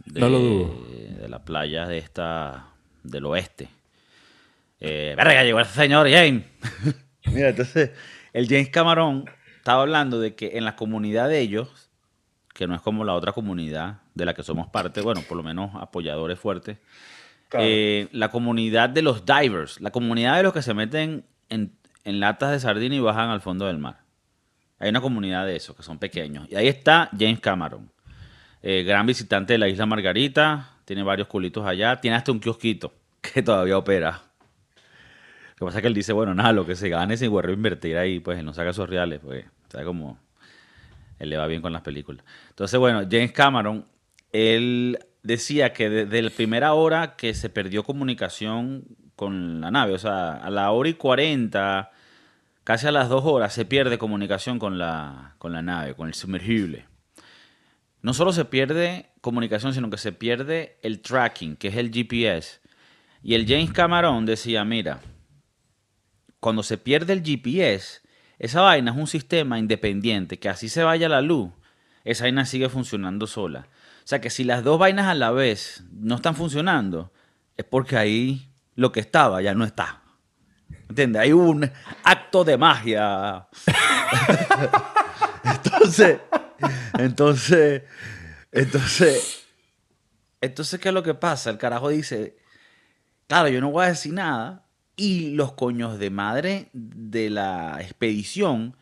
[0.04, 0.86] De, No lo dudo.
[1.20, 2.68] De la playa de esta,
[3.02, 3.68] del oeste.
[4.80, 6.44] Eh, verga, llegó el señor James.
[7.26, 7.90] Mira, entonces,
[8.32, 9.24] el James Cameron
[9.56, 11.90] estaba hablando de que en la comunidad de ellos,
[12.54, 15.42] que no es como la otra comunidad de la que somos parte, bueno, por lo
[15.42, 16.76] menos apoyadores fuertes,
[17.48, 17.64] Claro.
[17.66, 21.72] eh, la comunidad de los divers, la comunidad de los que se meten en,
[22.04, 24.00] en latas de sardina y bajan al fondo del mar.
[24.78, 26.46] Hay una comunidad de esos que son pequeños.
[26.50, 27.90] Y ahí está James Cameron,
[28.62, 32.92] eh, gran visitante de la isla Margarita, tiene varios culitos allá, tiene hasta un kiosquito
[33.22, 34.20] que todavía opera.
[35.54, 37.52] Lo que pasa es que él dice, bueno, nada, lo que se gane si vuelve
[37.52, 40.18] a invertir ahí, pues él no saca sus reales, pues, ¿sabes cómo?
[41.18, 42.24] Él le va bien con las películas.
[42.50, 43.84] Entonces, bueno, James Cameron,
[44.32, 48.84] él decía que desde la primera hora que se perdió comunicación
[49.16, 51.90] con la nave, o sea, a la hora y cuarenta,
[52.64, 56.14] casi a las dos horas, se pierde comunicación con la, con la nave, con el
[56.14, 56.86] sumergible.
[58.00, 62.60] No solo se pierde comunicación, sino que se pierde el tracking, que es el GPS.
[63.22, 65.00] Y el James Cameron decía, mira,
[66.38, 68.02] cuando se pierde el GPS,
[68.38, 71.50] esa vaina es un sistema independiente, que así se vaya la luz,
[72.04, 73.66] esa vaina sigue funcionando sola.
[74.08, 77.12] O sea que si las dos vainas a la vez no están funcionando,
[77.58, 80.00] es porque ahí lo que estaba ya no está.
[80.88, 81.20] ¿Entiendes?
[81.20, 81.70] Hay un
[82.04, 83.48] acto de magia.
[85.44, 86.20] entonces,
[86.98, 87.82] entonces,
[88.50, 89.44] entonces,
[90.40, 91.50] entonces, ¿qué es lo que pasa?
[91.50, 92.38] El carajo dice,
[93.26, 94.64] claro, yo no voy a decir nada.
[94.96, 98.74] Y los coños de madre de la expedición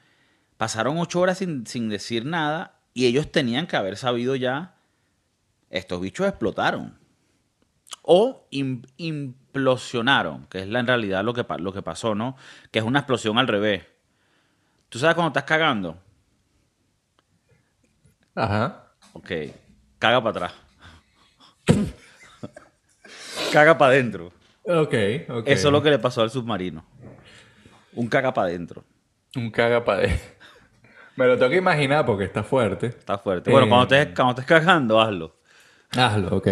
[0.57, 4.76] pasaron ocho horas sin, sin decir nada y ellos tenían que haber sabido ya,
[5.71, 6.99] estos bichos explotaron.
[8.03, 12.37] O im- implosionaron, que es la, en realidad lo que, lo que pasó, ¿no?
[12.71, 13.85] Que es una explosión al revés.
[14.89, 15.99] ¿Tú sabes cuando estás cagando?
[18.35, 18.93] Ajá.
[19.13, 19.31] Ok,
[19.99, 20.55] caga para atrás.
[23.53, 24.27] caga para adentro.
[24.65, 24.95] Ok,
[25.29, 25.47] ok.
[25.47, 26.85] Eso es lo que le pasó al submarino.
[27.95, 28.85] Un caga para adentro.
[29.37, 30.21] Un caga pa' de-
[31.17, 32.87] Me lo tengo que imaginar porque está fuerte.
[32.89, 33.51] Está fuerte.
[33.51, 33.71] Bueno, Eh.
[33.71, 35.36] cuando estés, cuando estés cagando, hazlo.
[35.97, 36.49] Hazlo, ok.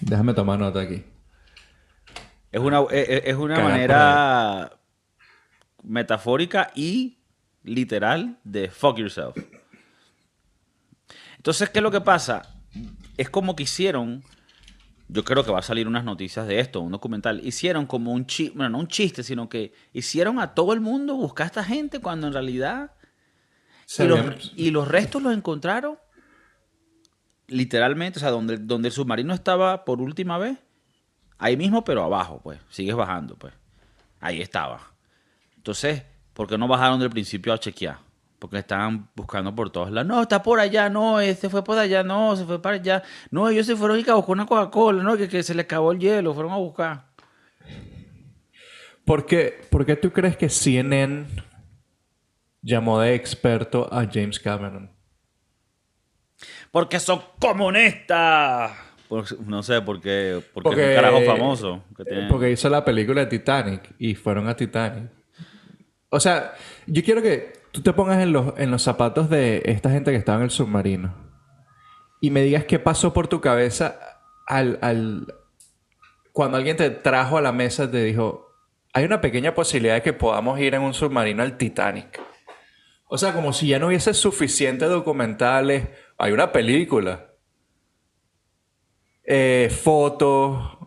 [0.00, 1.04] Déjame tomar nota aquí.
[2.50, 4.72] Es una, es- es- es una Cagar manera
[5.82, 7.18] metafórica y
[7.62, 9.36] literal de fuck yourself.
[11.36, 12.54] Entonces, ¿qué es lo que pasa?
[13.16, 14.22] Es como que hicieron,
[15.08, 18.26] yo creo que va a salir unas noticias de esto, un documental, hicieron como un
[18.26, 21.64] chiste, bueno, no un chiste, sino que hicieron a todo el mundo buscar a esta
[21.64, 22.92] gente cuando en realidad...
[24.06, 25.96] Los, y los restos los encontraron
[27.48, 30.58] literalmente, o sea, donde, donde el submarino estaba por última vez,
[31.38, 33.54] ahí mismo, pero abajo, pues, sigues bajando, pues.
[34.20, 34.80] Ahí estaba.
[35.56, 36.02] Entonces,
[36.34, 37.98] ¿por qué no bajaron del principio a chequear?
[38.38, 40.08] Porque estaban buscando por todos lados.
[40.08, 43.02] No, está por allá, no, este fue por allá, no, se fue para allá.
[43.30, 45.92] No, ellos se fueron y a buscar una Coca-Cola, no, que, que se les acabó
[45.92, 47.08] el hielo, fueron a buscar.
[49.04, 51.26] ¿Por qué, por qué tú crees que CNN
[52.62, 54.97] llamó de experto a James Cameron?
[56.70, 58.72] Porque son comunistas.
[59.08, 61.84] Por- no sé, porque, porque, Porque, es un carajo famoso.
[61.96, 65.10] que tiene- porque hizo la película de Titanic y fueron a Titanic.
[66.10, 66.52] O sea,
[66.86, 70.16] yo quiero que tú te pongas en los, en los zapatos de esta gente que
[70.18, 71.14] estaba en el submarino
[72.20, 73.98] y me digas qué pasó por tu cabeza
[74.46, 75.26] al, al
[76.32, 78.46] cuando alguien te trajo a la mesa te dijo,
[78.92, 82.20] hay una pequeña posibilidad de que podamos ir en un submarino al Titanic.
[83.06, 85.88] O sea, como si ya no hubiese suficientes documentales.
[86.18, 87.26] Hay una película.
[89.24, 90.78] Eh, fotos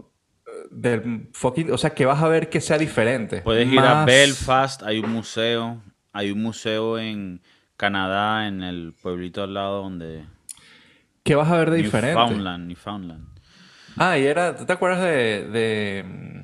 [0.69, 1.71] del fucking...
[1.71, 3.41] O sea, que vas a ver que sea diferente.
[3.41, 7.41] Puedes ir a Belfast, hay un museo, hay un museo en
[7.77, 10.25] Canadá, en el pueblito al lado donde...
[11.23, 12.19] ¿Qué vas a ver de diferente?
[12.19, 13.27] Newfoundland, Newfoundland.
[13.95, 14.55] Ah, y era...
[14.55, 15.47] ¿Tú te acuerdas de...
[15.49, 16.03] de...
[16.03, 16.41] mm,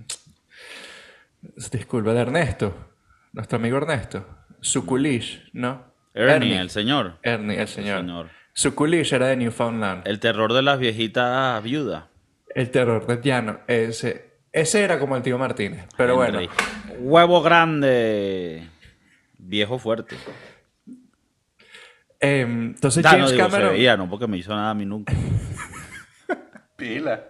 [1.71, 2.75] Disculpa, de Ernesto.
[3.33, 4.25] Nuestro amigo Ernesto.
[4.61, 5.83] Su culish, ¿no?
[6.13, 7.17] Ernie, el señor.
[7.21, 7.99] Ernie, el señor.
[7.99, 8.36] señor.
[8.57, 10.07] Su culish era de Newfoundland.
[10.07, 12.05] El terror de las viejitas viudas.
[12.55, 13.59] El terror de llano.
[13.67, 15.85] Ese, ese era como el tío Martínez.
[15.95, 16.39] Pero bueno.
[16.97, 18.67] Huevo grande.
[19.37, 20.15] Viejo fuerte.
[22.19, 23.73] em, entonces Da, no James digo, se Cameron.
[23.73, 25.13] veía, no porque me hizo nada a mí nunca.
[26.77, 27.25] Pila.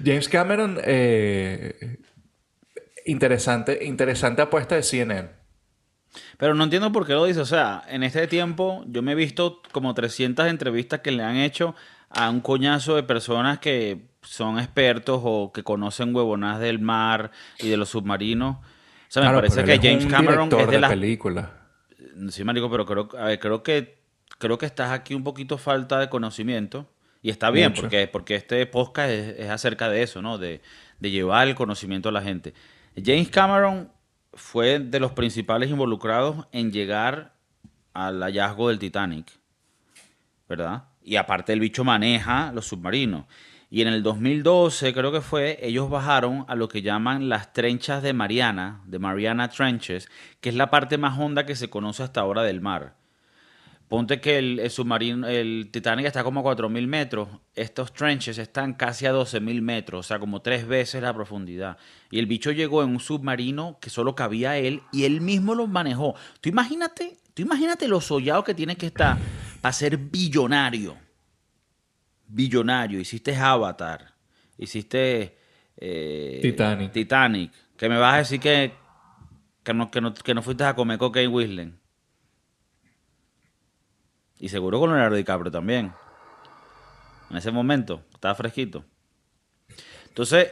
[0.00, 0.78] James Cameron.
[0.84, 1.98] eh,
[3.04, 5.28] interesante, interesante apuesta de CNN.
[6.38, 7.40] Pero no entiendo por qué lo dice.
[7.40, 11.36] O sea, en este tiempo yo me he visto como 300 entrevistas que le han
[11.36, 11.74] hecho
[12.10, 17.68] a un coñazo de personas que son expertos o que conocen huevonadas del mar y
[17.68, 18.56] de los submarinos.
[18.56, 18.62] O
[19.08, 20.90] sea, me parece que James Cameron es de las...
[20.90, 21.52] película.
[22.30, 23.98] Sí, marico, pero creo, a ver, creo que
[24.38, 26.90] creo que estás aquí un poquito falta de conocimiento.
[27.22, 27.82] Y está bien, Mucho.
[27.82, 30.38] porque, porque este podcast es, es acerca de eso, ¿no?
[30.38, 30.60] De,
[31.00, 32.54] de llevar el conocimiento a la gente.
[33.02, 33.90] James Cameron
[34.36, 37.34] fue de los principales involucrados en llegar
[37.92, 39.26] al hallazgo del Titanic,
[40.48, 40.84] ¿verdad?
[41.02, 43.24] Y aparte el bicho maneja los submarinos.
[43.68, 48.02] Y en el 2012, creo que fue, ellos bajaron a lo que llaman las trenchas
[48.02, 50.08] de Mariana, de Mariana Trenches,
[50.40, 52.94] que es la parte más honda que se conoce hasta ahora del mar.
[53.88, 57.28] Ponte que el, el submarino, el Titanic está como a 4.000 metros.
[57.54, 61.78] Estos trenches están casi a 12.000 metros, o sea, como tres veces la profundidad.
[62.10, 65.68] Y el bicho llegó en un submarino que solo cabía él y él mismo lo
[65.68, 66.16] manejó.
[66.40, 69.18] Tú imagínate, tú imagínate lo sollado que tiene que estar
[69.60, 70.96] para ser billonario.
[72.26, 72.98] Billonario.
[72.98, 74.14] Hiciste Avatar.
[74.58, 75.38] Hiciste
[75.76, 76.90] eh, Titanic.
[76.90, 77.52] Titanic.
[77.76, 78.72] Que me vas a decir que,
[79.62, 81.85] que, no, que, no, que no fuiste a comer con Kate Winslet.
[84.38, 85.92] Y seguro con Leonardo DiCaprio también.
[87.30, 88.84] En ese momento, estaba fresquito.
[90.08, 90.48] Entonces,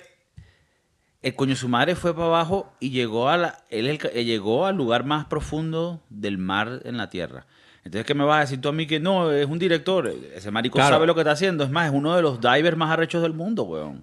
[1.23, 4.77] el coño su madre fue para abajo y llegó, a la, él el- llegó al
[4.77, 7.47] lugar más profundo del mar en la tierra.
[7.85, 10.09] Entonces, ¿qué me vas a decir tú a mí que no, es un director?
[10.35, 10.97] Ese marico Claro.
[10.97, 11.65] sabe lo que está haciendo.
[11.65, 14.03] Es más, es uno de los divers más arrechos del mundo, weón.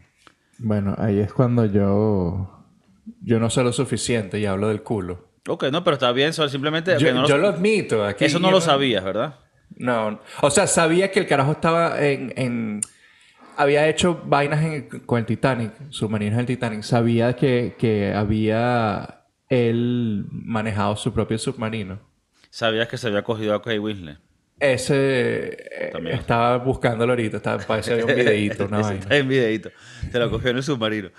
[0.60, 2.58] Bueno, ahí es cuando yo.
[3.24, 5.28] Yo no sé lo suficiente y hablo del culo.
[5.48, 6.96] Ok, no, pero está bien, solo simplemente...
[7.00, 8.06] Yo, no lo- yo lo admito.
[8.06, 9.36] Aquí eso no lo sabías, ¿verdad?
[9.78, 12.34] No, o sea, sabía que el carajo estaba en...
[12.36, 12.82] en-
[13.58, 16.82] había hecho vainas en- con el Titanic, submarinos del Titanic.
[16.84, 22.00] Sabía que, que había él manejado su propio submarino.
[22.50, 24.18] Sabías que se había cogido a Kate Winslet.
[24.60, 25.58] Ese...
[25.88, 26.16] eh, También.
[26.18, 27.38] estaba buscándolo ahorita.
[27.38, 29.00] Estaba, parece había un videito, una vaina.
[29.00, 29.70] está en videíto.
[30.12, 31.10] Se lo cogió en el submarino.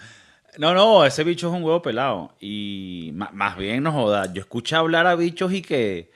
[0.59, 2.37] No, no, ese bicho es un huevo pelado.
[2.41, 4.33] Y ma- más bien, no joda.
[4.33, 6.11] Yo escuché hablar a bichos y que.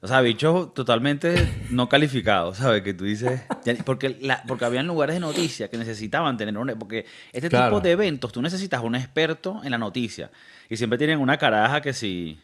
[0.00, 1.34] O sea, bichos totalmente
[1.70, 2.82] no calificados, ¿sabes?
[2.82, 3.40] Que tú dices.
[3.84, 6.68] Porque, la, porque habían lugares de noticias que necesitaban tener un.
[6.78, 7.66] Porque este Claro.
[7.76, 10.30] tipo de eventos tú necesitas un experto en la noticia.
[10.70, 12.38] Y siempre tienen una caraja que si.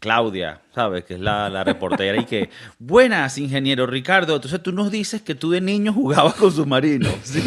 [0.00, 1.04] Claudia, ¿sabes?
[1.04, 4.34] Que es la, la reportera y que, buenas, ingeniero Ricardo.
[4.36, 7.14] Entonces tú nos dices que tú de niño jugabas con submarinos.
[7.22, 7.42] ¿sí?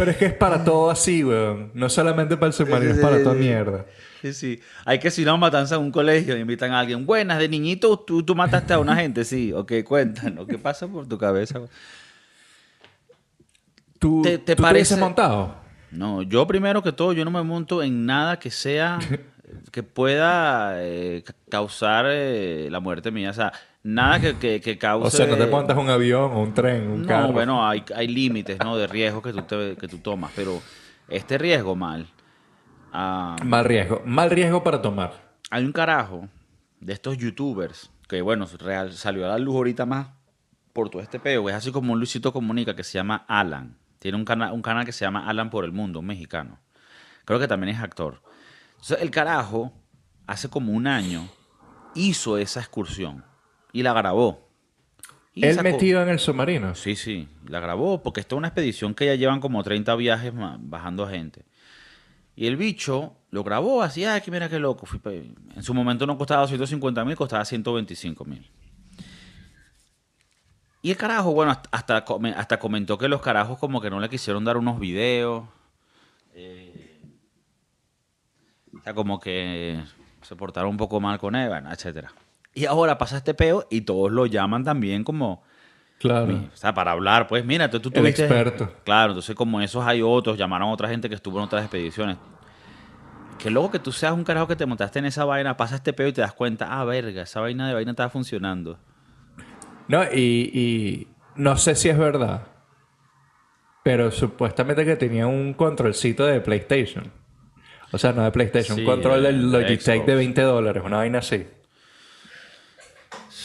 [0.00, 1.70] Pero es que es para todo así, weón.
[1.74, 3.84] No solamente para el submarino, es para toda mierda.
[4.22, 4.60] Sí, sí.
[4.86, 7.04] Hay que si no matanza en un colegio, invitan a alguien.
[7.04, 9.52] Buenas, de niñito tú, tú mataste a una gente, sí.
[9.52, 11.60] Ok, cuéntanos, ¿qué pasa por tu cabeza?
[13.98, 15.54] ¿Tú ¿Te- te tú parece- montado?
[15.90, 18.98] No, yo primero que todo, yo no me monto en nada que sea,
[19.72, 23.30] que pueda eh, ca- causar eh, la muerte mía.
[23.30, 25.06] O sea, nada que, que, que cause...
[25.06, 27.32] O sea, no te montas un avión o un tren, un No, carro.
[27.32, 28.76] bueno, hay, hay límites, ¿no?
[28.76, 30.60] De riesgo que tú, te- que tú tomas, pero
[31.08, 32.06] este riesgo mal.
[32.92, 34.02] Ah, Mal riesgo.
[34.04, 35.12] Mal riesgo para tomar.
[35.50, 36.28] Hay un carajo
[36.80, 40.08] de estos youtubers que, bueno, real, salió a la luz ahorita más
[40.72, 41.48] por todo este peo.
[41.48, 43.76] Es así como un Luisito Comunica que se llama Alan.
[43.98, 46.58] Tiene un, cana- un canal que se llama Alan por el Mundo, un mexicano.
[47.24, 48.22] Creo que también es actor.
[48.72, 49.72] Entonces, el carajo,
[50.26, 51.28] hace como un año,
[51.94, 53.24] hizo esa excursión
[53.72, 54.48] y la grabó.
[55.34, 56.74] Y Él sacó- metido en el submarino.
[56.74, 60.32] Sí, sí, la grabó porque esta es una expedición que ya llevan como 30 viajes
[60.58, 61.44] bajando a gente.
[62.36, 64.86] Y el bicho lo grabó así, ay, que mira qué loco.
[64.86, 68.48] Fui pa- en su momento no costaba 250 mil, costaba 125 mil.
[70.82, 74.00] Y el carajo, bueno, hasta, hasta, come- hasta comentó que los carajos como que no
[74.00, 75.44] le quisieron dar unos videos.
[76.34, 77.02] eh,
[78.78, 79.82] o sea, como que
[80.22, 82.12] se portaron un poco mal con bueno, etcétera.
[82.54, 85.42] Y ahora pasa este peo y todos lo llaman también como...
[85.98, 86.34] Claro.
[86.52, 88.72] O sea, para hablar, pues mira, tú, tú El tuviste- experto.
[88.84, 92.16] Claro, entonces como esos hay otros, llamaron a otra gente que estuvo en otras expediciones.
[93.38, 95.92] Que luego que tú seas un carajo que te montaste en esa vaina, pasa este
[95.92, 98.78] peo y te das cuenta, ah, verga, esa vaina de vaina estaba funcionando.
[99.88, 102.46] No, y, y no sé si es verdad.
[103.82, 107.10] Pero supuestamente que tenía un controlcito de PlayStation.
[107.92, 110.82] O sea, no de PlayStation, Sí, un control de- del de Logitech de 20 dólares,
[110.84, 111.46] una vaina así.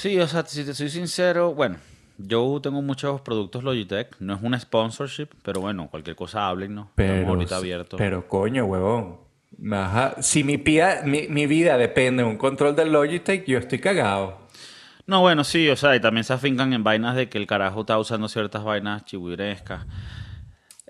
[0.06, 1.78] Sí, o sea, si te soy sincero, bueno,
[2.20, 6.82] yo tengo muchos productos Logitech, no es una sponsorship, pero bueno, cualquier cosa hablen, ¿no?
[6.92, 7.98] Estamos Pero, ahorita abiertos.
[7.98, 9.18] pero coño, huevón.
[9.58, 13.46] Me vas a- Si mi, pida- mi, mi vida depende de un control del Logitech,
[13.48, 14.38] yo estoy cagado.
[15.08, 17.80] No, bueno, sí, o sea, y también se afincan en vainas de que el carajo
[17.80, 19.88] está usando ciertas vainas chihuirescas.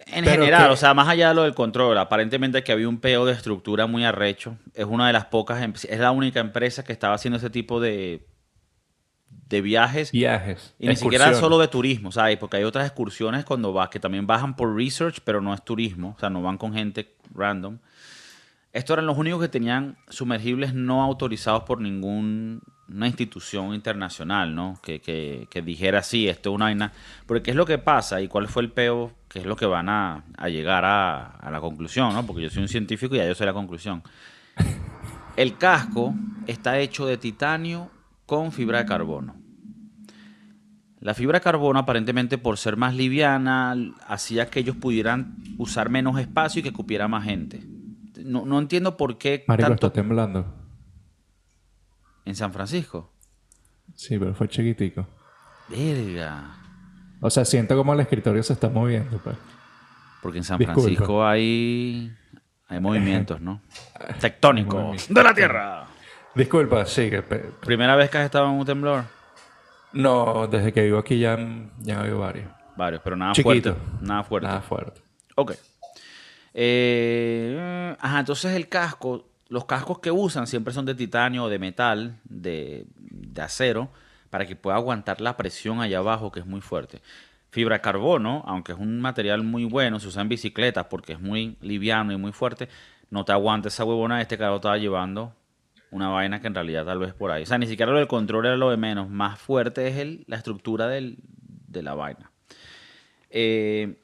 [0.07, 2.89] En Pero general, que- o sea, más allá de lo del control, aparentemente que había
[2.89, 4.57] un peo de estructura muy arrecho.
[4.73, 7.79] Es una de las pocas, em- es la única empresa que estaba haciendo ese tipo
[7.79, 8.27] de,
[9.49, 10.11] de viajes.
[10.11, 10.73] Viajes.
[10.79, 12.37] Y ni siquiera solo de turismo, ¿sabes?
[12.37, 16.13] Porque hay otras excursiones cuando vas que también bajan por research, pero no es turismo,
[16.17, 17.77] o sea, no van con gente random.
[18.73, 22.59] Estos eran los únicos que tenían sumergibles no autorizados por ninguna
[23.07, 24.77] institución internacional, ¿no?
[24.83, 26.91] Que, que- que dijera, sí, esto es una vaina.
[27.25, 28.19] Porque ¿qué es lo que pasa?
[28.21, 29.13] ¿Y cuál fue el peo?
[29.29, 32.25] Que es lo que van a, a llegar a, a la conclusión, ¿no?
[32.25, 34.03] Porque yo soy un científico y ya yo sé la conclusión.
[35.37, 36.13] El casco
[36.47, 37.89] está hecho de titanio
[38.25, 39.35] con fibra de carbono.
[40.99, 43.75] La fibra de carbono, aparentemente por ser más liviana,
[44.07, 47.63] hacía que ellos pudieran usar menos espacio y que cupiera más gente.
[48.23, 50.51] No, no entiendo por qué Marico, tanto está temblando.
[52.25, 53.13] en San Francisco.
[53.93, 55.07] Sí, pero fue chiquitico.
[55.69, 56.55] Verga.
[57.21, 59.35] O sea, siento como el escritorio se está moviendo, pues.
[60.23, 60.81] Porque en San Disculpa.
[60.81, 62.11] Francisco hay,
[62.67, 63.61] hay movimientos, ¿no?
[64.19, 65.87] Tectónicos de la Tierra.
[66.35, 67.21] Disculpa, sí, que...
[67.21, 69.05] ¿Primera vez que has estado en un temblor?
[69.93, 71.37] No, desde que vivo aquí ya,
[71.79, 72.49] ya veo varios.
[72.75, 73.73] Varios, pero nada Chiquito.
[73.73, 74.05] fuerte.
[74.05, 74.47] Nada fuerte.
[74.47, 75.01] Nada fuerte.
[75.35, 75.53] Ok.
[76.53, 81.59] Eh, ajá, entonces el casco, los cascos que usan siempre son de titanio o de
[81.59, 83.89] metal, de, de acero,
[84.29, 87.01] para que pueda aguantar la presión allá abajo, que es muy fuerte.
[87.51, 91.21] Fibra de carbono, aunque es un material muy bueno, se usa en bicicletas porque es
[91.21, 92.67] muy liviano y muy fuerte,
[93.09, 94.21] no te aguanta esa huevona.
[94.21, 95.33] Este carro estaba llevando
[95.95, 97.43] una vaina que en realidad tal vez por ahí.
[97.43, 99.09] O sea, ni siquiera lo del control era lo de menos.
[99.09, 101.17] Más fuerte es el, la estructura del-
[101.67, 102.31] de la vaina.
[103.29, 103.97] Eh,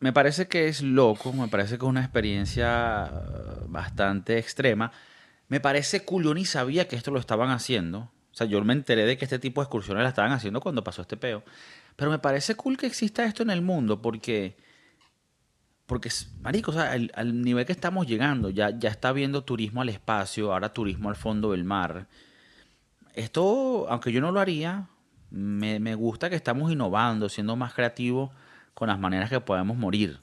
[0.00, 4.90] me parece que es loco, me parece que es una experiencia eh, bastante extrema.
[5.48, 8.10] Me parece cool, yo ni sabía que esto lo estaban haciendo.
[8.32, 10.82] O sea, yo me enteré de que este tipo de excursiones la estaban haciendo cuando
[10.82, 11.42] pasó este peo.
[11.96, 14.56] Pero me parece cool que exista esto en el mundo porque,
[15.92, 16.08] porque
[16.40, 19.90] marico, o sea, al, al nivel que estamos llegando, ya, ya está habiendo turismo al
[19.90, 22.06] espacio, ahora turismo al fondo del mar.
[23.12, 24.88] Esto, aunque yo no lo haría,
[25.28, 28.30] me, me gusta que estamos innovando, siendo más creativos
[28.72, 30.18] con las maneras que podemos morir.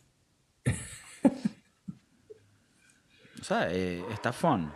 [3.40, 4.72] o sea, eh, está fun.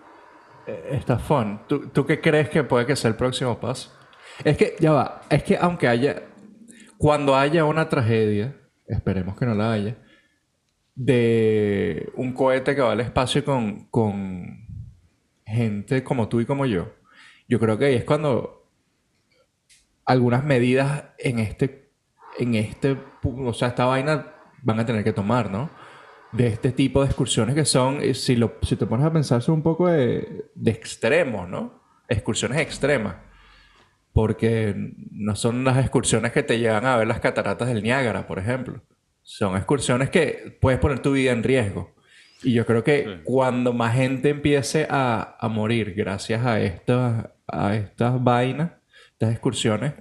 [0.68, 1.62] Eh, Está fun.
[1.68, 3.92] ¿Tú, ¿Tú qué crees que puede que sea el próximo paso?
[4.44, 6.22] Es que, ya va, es que aunque haya,
[7.00, 9.98] cuando haya una tragedia, esperemos que no la haya,
[10.96, 14.68] de un cohete que va al espacio con, con
[15.46, 16.94] gente como tú y como yo,
[17.48, 18.70] yo creo que ahí es cuando
[20.06, 21.92] algunas medidas en este,
[22.38, 25.70] en este, o sea, esta vaina van a tener que tomar, ¿no?
[26.32, 29.42] De este tipo de excursiones que son, eh, si, lo, si te pones a pensar,
[29.42, 31.82] son un poco de extremos, ¿no?
[32.08, 33.18] Excursiones extremas.
[34.14, 34.76] Porque
[35.12, 38.82] no son las excursiones que te llevan a ver las cataratas del Niágara, por ejemplo.
[39.24, 41.94] Son excursiones que puedes poner tu vida en riesgo.
[42.44, 43.22] Y yo creo que Sí.
[43.24, 48.72] cuando más gente empiece a, a morir gracias a estas, a estas vainas,
[49.14, 49.94] estas excursiones,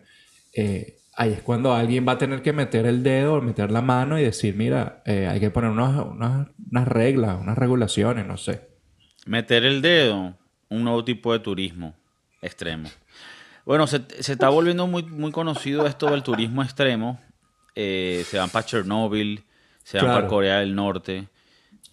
[0.54, 4.18] eh, ahí es cuando alguien va a tener que meter el dedo, meter la mano
[4.18, 8.68] y decir, mira, eh, hay que poner unas, unas, unas reglas, unas regulaciones, no sé.
[9.24, 10.36] Meter el dedo,
[10.68, 11.94] un nuevo tipo de turismo
[12.40, 12.88] extremo.
[13.64, 17.20] Bueno, se, se está volviendo muy, muy conocido esto del turismo extremo.
[17.74, 19.42] Eh, se van para Chernobyl,
[19.82, 20.18] se van Claro.
[20.20, 21.28] para Corea del Norte.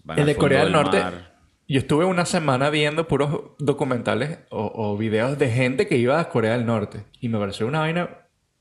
[0.04, 1.34] van El de Corea del Norte, mar.
[1.68, 6.30] yo estuve una semana viendo puros documentales o, o videos de gente que iba a
[6.30, 8.10] Corea del Norte y me pareció una vaina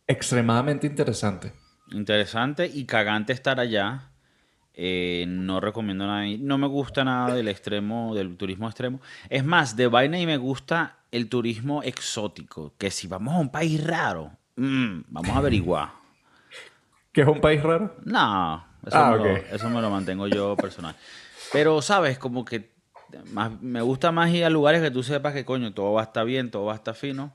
[0.07, 1.53] extremadamente interesante.
[1.93, 4.11] Interesante y cagante estar allá.
[4.81, 6.25] Eh, no recomiendo nada.
[6.39, 9.01] No me gusta nada del extremo, del turismo extremo.
[9.29, 12.75] Es más, de vaina y me gusta el turismo exótico.
[12.79, 15.98] Que si vamos a un país raro, mm, vamos a averiguar.
[17.19, 17.97] ¿Qué es un país raro?
[18.05, 20.95] No, eso, Ah, me lo, eso me lo mantengo yo personal.
[21.53, 22.17] Pero, ¿sabes?
[22.17, 22.71] Como que
[23.33, 26.05] más, me gusta más ir a lugares que tú sepas que, coño, todo va a
[26.05, 27.35] estar bien, todo va a estar fino.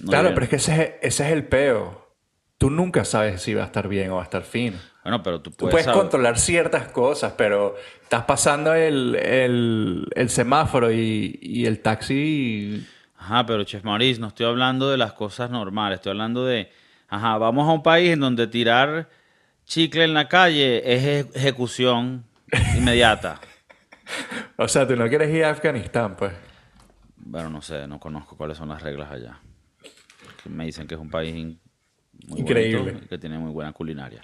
[0.00, 2.16] No claro, pero es que ese es, ese es el peo.
[2.56, 4.78] Tú nunca sabes si va a estar bien o va a estar fino.
[5.04, 10.90] Bueno, pero tú Tú puedes, controlar ciertas cosas, pero estás pasando el, el- el semáforo
[10.90, 12.86] y, y el taxi.
[13.18, 16.72] Ajá, pero Chef Maurice, no estoy hablando de las cosas normales, estoy hablando de,
[17.12, 19.08] ajá, vamos a un país en donde tirar
[19.66, 22.24] chicle en la calle es eje- ejecución
[22.76, 23.40] inmediata.
[24.56, 26.32] O sea, tú no quieres ir a Afganistán, pues.
[27.16, 29.38] Bueno, no sé, no conozco cuáles son las reglas allá.
[30.46, 31.32] Me dicen que es un país
[32.26, 32.92] muy Increíble.
[32.92, 34.20] bonito que tiene muy buena culinaria.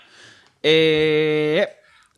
[0.62, 1.66] Eh,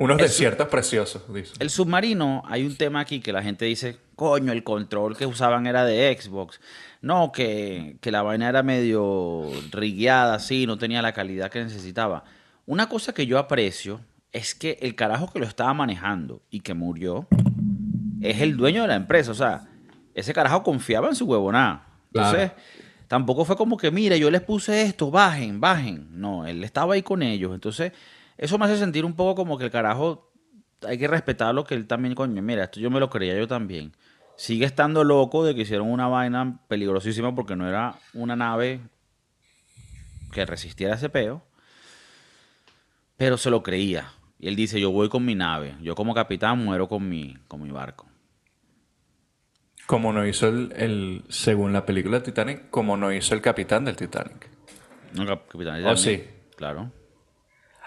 [0.00, 1.52] Unos El desiertos preciosos, dice.
[1.58, 5.66] El submarino, hay un tema aquí que la gente dice, coño, el control que usaban
[5.66, 6.58] era de Xbox.
[7.02, 12.24] No, que, que la vaina era medio rigueada, así, no tenía la calidad que necesitaba.
[12.64, 14.00] Una cosa que yo aprecio
[14.32, 17.28] es que el carajo que lo estaba manejando y que murió
[18.22, 19.32] es el dueño de la empresa.
[19.32, 19.68] O sea,
[20.14, 21.86] ese carajo confiaba en su huevonada.
[22.14, 22.52] Entonces,
[23.06, 26.08] tampoco fue como que, mira, yo les puse esto, bajen, bajen.
[26.18, 27.52] No, él estaba ahí con ellos.
[27.52, 27.92] Entonces,
[28.40, 30.32] eso me hace sentir un poco como que el carajo
[30.86, 33.46] hay que respetar lo que él también, coño, mira, esto yo me lo creía yo
[33.46, 33.92] también.
[34.36, 38.80] Sigue estando loco de que hicieron una vaina peligrosísima porque no era una nave
[40.32, 41.42] que resistiera ese peo,
[43.18, 44.12] pero se lo creía.
[44.38, 47.62] Y él dice, yo voy con mi nave, yo como capitán muero con mi, con
[47.62, 48.06] mi barco.
[49.86, 53.96] Como no hizo el, el- según la película Titanic, como no hizo el capitán del
[53.96, 54.48] Titanic.
[55.12, 55.84] No, cap- capitán.
[55.84, 56.24] Oh, sí.
[56.56, 56.90] Claro.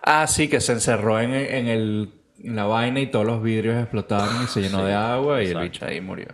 [0.03, 2.09] Ah, sí, que se encerró en, en el,
[2.43, 5.61] en la vaina y todos los vidrios explotaron y se llenó de agua y exacto.
[5.63, 6.27] el bicho ahí murió.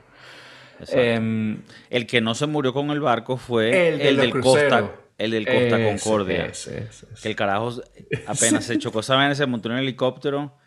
[0.87, 4.39] Em, el que no se murió con el barco fue el el, del.
[4.39, 6.45] Costa, el del Costa Ese, Concordia.
[6.45, 7.21] ese, ese, ese.
[7.21, 7.81] Que el carajo
[8.25, 10.57] apenas se chocó esa vaina, se montó en el helicóptero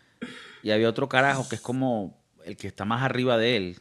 [0.62, 3.80] y había otro carajo que es como el que está más arriba de él.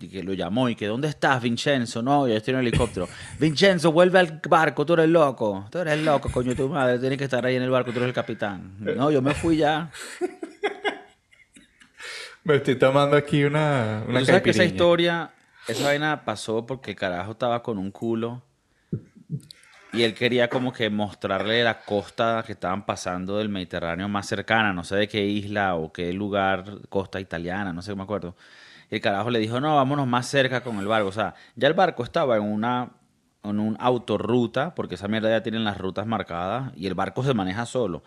[0.00, 2.02] Y que lo llamó y que ¿dónde estás, Vincenzo?
[2.02, 3.08] No, yo estoy en el helicóptero.
[3.38, 5.66] Vincenzo, vuelve al barco, tú eres loco.
[5.70, 6.98] Tú eres loco, coño, tu madre.
[6.98, 8.76] Tienes que estar ahí en el barco, tú eres el capitán.
[8.78, 9.90] No, yo me fui ya.
[12.44, 15.32] Me estoy tomando aquí una, una Tú sabes que esa historia,
[15.66, 18.42] esa vaina pasó porque el carajo estaba con un culo
[19.92, 24.72] y él quería como que mostrarle la costa que estaban pasando del Mediterráneo más cercana,
[24.72, 28.36] no sé de qué isla o qué lugar, costa italiana, no sé, me acuerdo.
[28.90, 31.08] Y el carajo le dijo, no, vámonos más cerca con el barco.
[31.08, 32.90] O sea, ya el barco estaba en una
[33.44, 37.32] en un autorruta, porque esa mierda ya tienen las rutas marcadas y el barco se
[37.34, 38.02] maneja solo.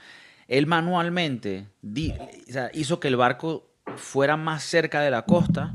[0.48, 3.66] Él manualmente di- o sea, hizo que el barco
[3.96, 5.74] fuera más cerca de la costa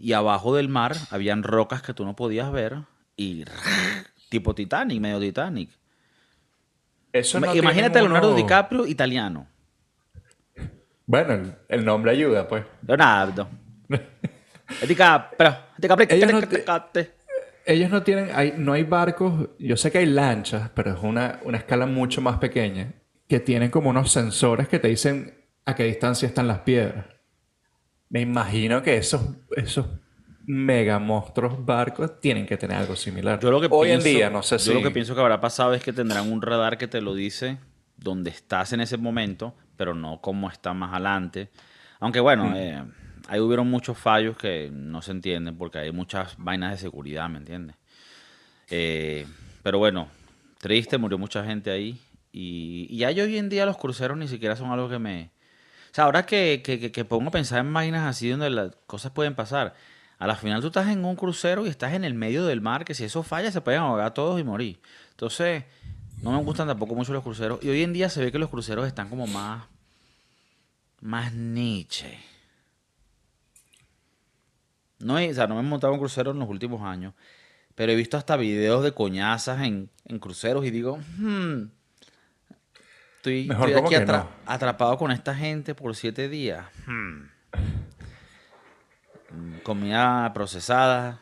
[0.00, 2.78] y abajo del mar habían rocas que tú no podías ver
[3.16, 3.44] y
[4.28, 5.70] tipo Titanic, medio Titanic.
[7.12, 9.46] Eso no Imagínate a Leonardo uno- DiCaprio italiano.
[11.06, 12.64] Bueno, el, el nombre ayuda, pues.
[12.86, 13.48] Leonardo.
[16.14, 16.40] Ellos no.
[17.66, 21.40] Ellos no tienen, hay, no hay barcos, yo sé que hay lanchas, pero es una,
[21.44, 22.92] una escala mucho más pequeña,
[23.26, 25.34] que tienen como unos sensores que te dicen
[25.64, 27.06] a qué distancia están las piedras.
[28.10, 29.22] Me imagino que esos,
[29.56, 29.86] esos
[30.46, 33.40] mega monstruos barcos tienen que tener algo similar.
[33.40, 34.68] Yo lo que Hoy pienso- en día, no sé si...
[34.68, 37.14] Yo lo que pienso que habrá pasado es que tendrán un radar que te lo
[37.14, 37.56] dice
[37.96, 41.48] donde estás en ese momento, pero no cómo está más adelante.
[41.98, 42.54] Aunque bueno, Mm.
[42.56, 42.84] eh,
[43.28, 47.38] ahí hubieron muchos fallos que no se entienden porque hay muchas vainas de seguridad, ¿me
[47.38, 47.76] entiendes?
[48.70, 49.26] Eh,
[49.62, 50.08] pero bueno,
[50.58, 51.98] triste, murió mucha gente ahí.
[52.32, 55.30] Y, y ya yo hoy en día los cruceros ni siquiera son algo que me...
[55.92, 59.12] O sea, ahora que, que, que, pongo a pensar en vainas así donde las cosas
[59.12, 59.74] pueden pasar,
[60.18, 62.84] a la final tú estás en un crucero y estás en el medio del mar,
[62.84, 64.80] que si eso falla se pueden ahogar todos y morir.
[65.10, 65.64] Entonces,
[66.22, 67.62] no me gustan tampoco mucho los cruceros.
[67.62, 69.66] Y hoy en día se ve que los cruceros están como más...
[71.00, 72.18] Más niche.
[75.04, 77.14] No, o sea, no me he montado en crucero en los últimos años,
[77.74, 81.64] pero he visto hasta videos de coñazas en, en cruceros y digo, hmm,
[83.16, 84.28] estoy, Mejor estoy como aquí que atra- no.
[84.46, 86.66] atrapado con esta gente por siete días.
[86.86, 87.28] Hmm.
[89.30, 91.20] Mm, Comida procesada,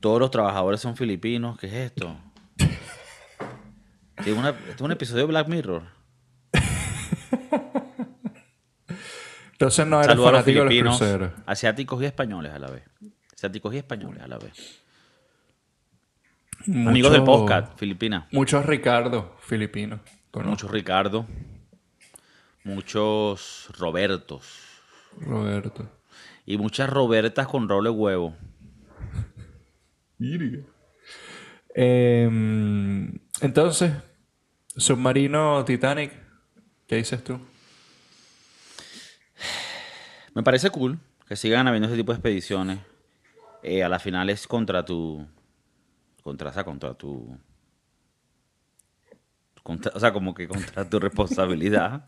[0.00, 2.16] todos los trabajadores son filipinos, ¿qué es esto?
[4.18, 5.82] Este es un episodio de Black Mirror.
[9.62, 11.32] Entonces no eres Saludos a los fanático de los cruceros.
[11.46, 12.82] asiáticos y españoles a la vez.
[13.32, 14.82] Asiáticos y españoles a la vez.
[16.66, 18.24] Mucho- Amigos del podcast, Filipinas.
[18.32, 20.00] Muchos Ricardo filipinos.
[20.32, 20.50] conozco.
[20.50, 21.26] Mucho Ricardo.
[22.64, 24.58] muchos Robertos
[25.20, 25.88] Roberto.
[26.44, 28.34] y muchas Robertas con roble huevo.
[31.72, 33.92] Em, entonces,
[34.76, 36.12] submarino Titanic,
[36.88, 37.38] ¿qué dices tú?
[40.34, 42.78] Me parece cool que sigan habiendo ese tipo de expediciones.
[43.62, 45.26] Eh, a la final es contra tu.
[46.22, 47.36] Contra, o sea, contra tu.
[49.62, 52.06] contra- o sea, como que contra tu responsabilidad.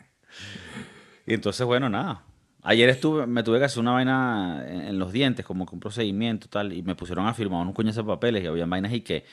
[1.27, 2.23] y entonces, bueno, nada.
[2.63, 6.49] Ayer estuve, me tuve que hacer una vaina en, los dientes, como que un procedimiento
[6.49, 9.25] tal, y me pusieron a firmar unos coñazos de papeles y había vainas y que.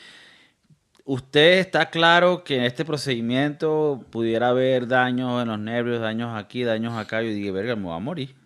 [1.04, 6.64] Usted está claro que en este procedimiento pudiera haber daños en los nervios, daños aquí,
[6.64, 7.24] daños acá.
[7.24, 8.41] Yo dije, verga, me voy a morir.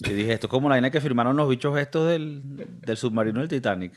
[0.00, 2.42] Yo dije, esto es como la vaina que firmaron los bichos estos del,
[2.80, 3.92] del submarino del Titanic.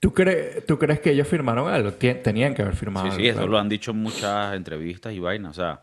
[0.00, 1.90] ¿Tú, cre- ¿Tú crees que ellos firmaron algo?
[1.92, 3.52] Tien- Tenían que haber firmado Sí, sí, eso claro.
[3.52, 5.52] lo han dicho en muchas entrevistas y vainas.
[5.52, 5.80] O sea,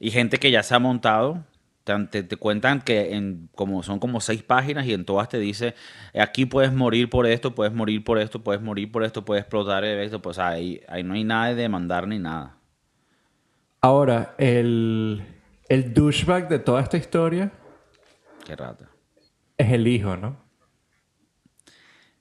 [0.00, 1.44] y gente que ya se ha montado,
[1.84, 5.74] te, te- cuentan que en, como, son como seis páginas y en todas te dice,
[6.18, 9.84] aquí puedes morir por esto, puedes morir por esto, puedes morir por esto, puedes explotar
[9.84, 10.20] esto.
[10.20, 12.56] Pues ahí, ahí no hay nada de demandar ni nada.
[13.80, 15.22] Ahora, el,
[15.68, 17.50] el douchebag de toda esta historia
[18.44, 18.88] Qué rata.
[19.58, 20.36] es el hijo, ¿no?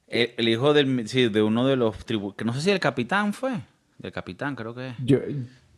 [0.07, 2.79] El, el hijo del, sí, de uno de los tribunales, que no sé si el
[2.79, 3.51] capitán fue.
[3.97, 4.95] Del capitán, creo que es.
[5.03, 5.19] Yo,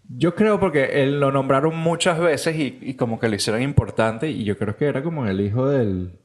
[0.10, 4.30] yo creo porque él lo nombraron muchas veces y, y como que lo hicieron importante
[4.30, 6.20] y yo creo que era como el hijo del...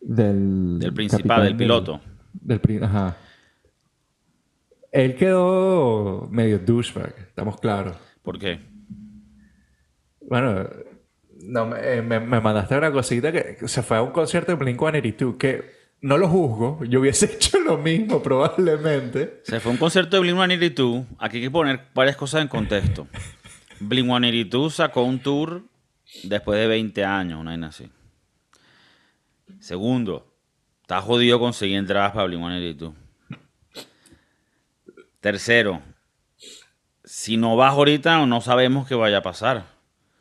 [0.00, 2.00] Del, Del principal, del piloto.
[2.32, 3.16] Del, pri- ajá.
[4.90, 7.96] Él quedó medio douchebag, estamos claros.
[8.22, 8.60] ¿Por qué?
[10.20, 10.68] Bueno,
[11.42, 14.64] no, me, eh, me, me mandaste una cosita que se fue a un concierto de
[14.64, 19.40] Blink-182 que no lo juzgo, yo hubiese hecho lo mismo probablemente.
[19.44, 21.06] Se fue a un concierto de Blink-182.
[21.18, 23.06] Aquí hay que poner varias cosas en contexto.
[23.80, 25.62] Blink-182 sacó un tour
[26.24, 27.90] después de 20 años, una vaina así.
[29.60, 30.34] Segundo,
[30.82, 32.94] está jodido conseguir entradas para Blink-182.
[35.20, 35.80] Tercero,
[37.04, 39.71] si no vas ahorita, no sabemos qué vaya a pasar.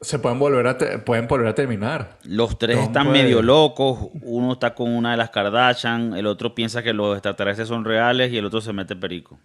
[0.01, 2.17] Se pueden volver a, te- pueden volver a terminar.
[2.23, 3.21] Los tres están puede.
[3.23, 4.09] medio locos.
[4.23, 8.31] Uno está con una de las Kardashian, el otro piensa que los extraterrestres son reales
[8.31, 9.39] y el otro se mete perico.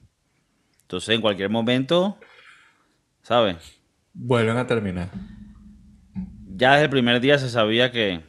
[0.83, 2.17] Entonces, en cualquier momento,
[3.23, 3.57] ¿sabes?
[4.15, 5.11] Vuelven a terminar.
[6.57, 8.23] Ya desde el primer día se sabía que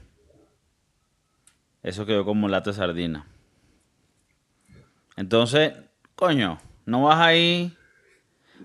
[1.81, 3.25] eso quedó como lata de sardina.
[5.15, 5.73] Entonces,
[6.15, 7.73] coño, no vas ahí.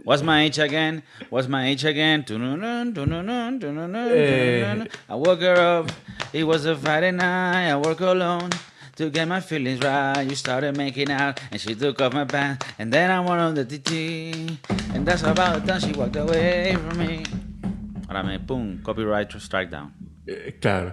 [0.05, 1.03] What's my age again?
[1.31, 2.25] What's my age again?
[2.29, 2.35] Eh.
[5.09, 5.93] I woke her up.
[6.33, 7.71] It was a Friday night.
[7.71, 8.51] I work alone.
[8.97, 12.67] To get my feelings right, you started making out, and she took off my pants,
[12.79, 14.59] and then I went on the TT,
[14.95, 17.25] and that's about the time she walked away from me.
[18.07, 19.95] Ahora me, pum, copyright strike down.
[20.29, 20.93] Eh, claro.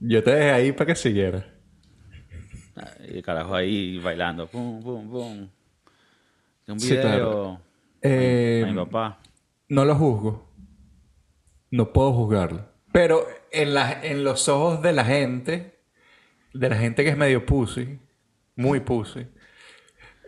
[0.00, 1.44] Yo te dejé ahí para que siguiera.
[3.08, 5.48] Y el carajo ahí bailando, pum, pum, pum.
[6.66, 7.02] Un Sí, video.
[7.02, 7.60] claro.
[8.02, 9.18] Eh, mi papá.
[9.68, 10.48] no lo juzgo.
[11.70, 12.64] No puedo juzgarlo.
[12.92, 15.78] Pero en, la, en los ojos de la gente,
[16.52, 17.98] de la gente que es medio pussy,
[18.56, 19.26] muy pussy,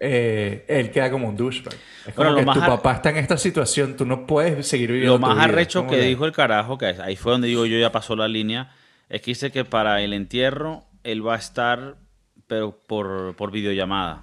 [0.00, 1.74] eh, él queda como un douchebag.
[2.06, 4.66] Es como Bueno, que más tu ar- papá está en esta situación, tú no puedes
[4.66, 7.78] seguir viviendo Lo más arrecho que dijo el carajo, que ahí fue donde digo yo
[7.78, 8.72] ya pasó la línea,
[9.08, 11.96] es que dice que para el entierro él va a estar,
[12.46, 14.22] pero por, por videollamada.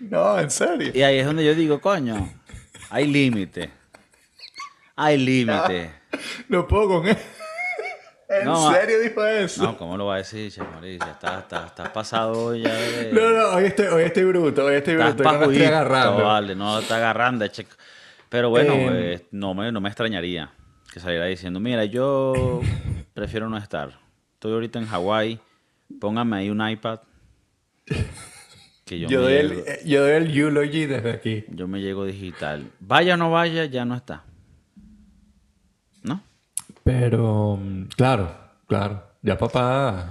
[0.00, 0.90] No, en serio.
[0.94, 2.28] Y ahí es donde yo digo, coño,
[2.90, 3.70] hay límite.
[4.96, 5.92] Hay límite.
[6.48, 7.16] No puedo con él.
[8.28, 9.62] ¿En No, serio dijo eso?
[9.62, 11.06] No, ¿cómo lo va a decir, Che Mauricio?
[11.10, 13.12] Estás está, estás pasado ya de...
[13.12, 16.24] No, no, hoy estoy, hoy estoy bruto, hoy estoy Estás bruto, yo no estoy agarrando.
[16.24, 17.44] vale, no está agarrando.
[18.28, 20.52] Pero bueno, Eh, pues, no, me, no me extrañaría
[20.92, 22.60] que saliera diciendo, mira, yo
[23.14, 23.98] prefiero no estar.
[24.34, 25.40] Estoy ahorita en Hawái,
[26.00, 27.00] póngame ahí un iPad.
[28.90, 31.44] Que yo, doy, el, yo doy el eulogy desde aquí.
[31.48, 32.72] yo me llego digital.
[32.80, 34.24] Vaya o no vaya, ya no está.
[36.02, 36.20] ¿No?
[36.82, 38.34] Pero, mm, claro,
[38.66, 39.04] claro.
[39.22, 40.10] Ya papá.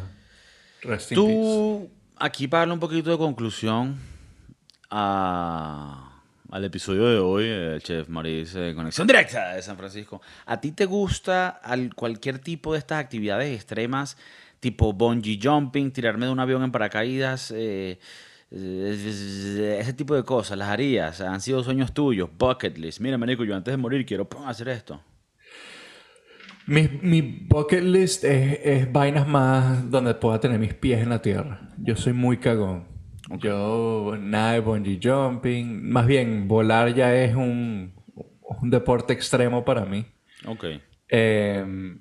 [0.82, 1.28] Rest in peace.
[1.28, 3.98] Tú, aquí para darle un poquito de conclusión
[4.90, 6.22] a-
[6.52, 10.22] al episodio de hoy, el Chef Maurice de Conexión Directa de San Francisco.
[10.46, 14.18] ¿A ti te gusta al- cualquier tipo de estas actividades extremas,
[14.60, 18.00] tipo bungee jumping, tirarme de un avión en paracaídas, eh, eh,
[18.52, 20.58] ese tipo de cosas?
[20.58, 21.22] ¿Las harías?
[21.22, 22.30] ¿Han sido sueños tuyos?
[22.38, 23.00] Bucket list.
[23.00, 25.02] Mira, manico, yo antes de morir quiero pum, hacer esto.
[26.66, 31.22] Mi, mi bucket list es, es vainas más donde pueda tener mis pies en la
[31.22, 31.70] tierra.
[31.78, 32.88] Yo soy muy cagón.
[33.40, 35.90] Yo nada de bungee jumping.
[35.90, 37.94] Más bien, volar ya es un,
[38.42, 40.06] un deporte extremo para mí.
[40.46, 40.66] Ok.
[41.10, 41.98] Eh,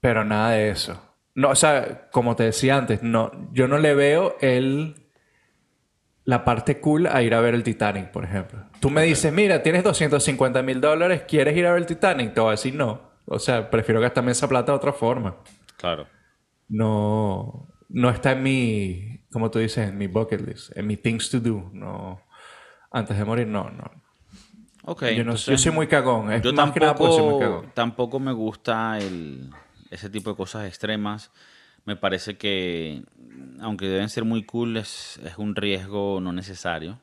[0.00, 1.09] pero nada de eso.
[1.34, 5.00] No, o sea, como te decía antes, no, yo no le veo el
[6.24, 8.64] la parte cool a ir a ver el Titanic, por ejemplo.
[8.78, 12.34] Tú me dices, mira, tienes 250 mil dólares, ¿quieres ir a ver el Titanic?
[12.34, 13.10] Te voy a decir no.
[13.26, 15.36] O sea, prefiero gastarme esa plata de otra forma.
[15.76, 16.06] Claro.
[16.68, 21.30] No, no está en mi, como tú dices, en mi bucket list, en mi things
[21.30, 21.70] to do.
[21.72, 22.20] No,
[22.92, 23.90] antes de morir, no, no.
[24.84, 25.02] Ok.
[25.02, 26.32] yo, no, entonces, yo soy muy cagón.
[26.32, 27.72] Es yo más que nada soy muy tampoco, cagón.
[27.74, 29.50] tampoco me gusta el,
[29.90, 31.30] ese tipo de cosas extremas.
[31.84, 33.02] Me parece que,
[33.60, 37.00] aunque deben ser muy cool, es, es un riesgo no necesario.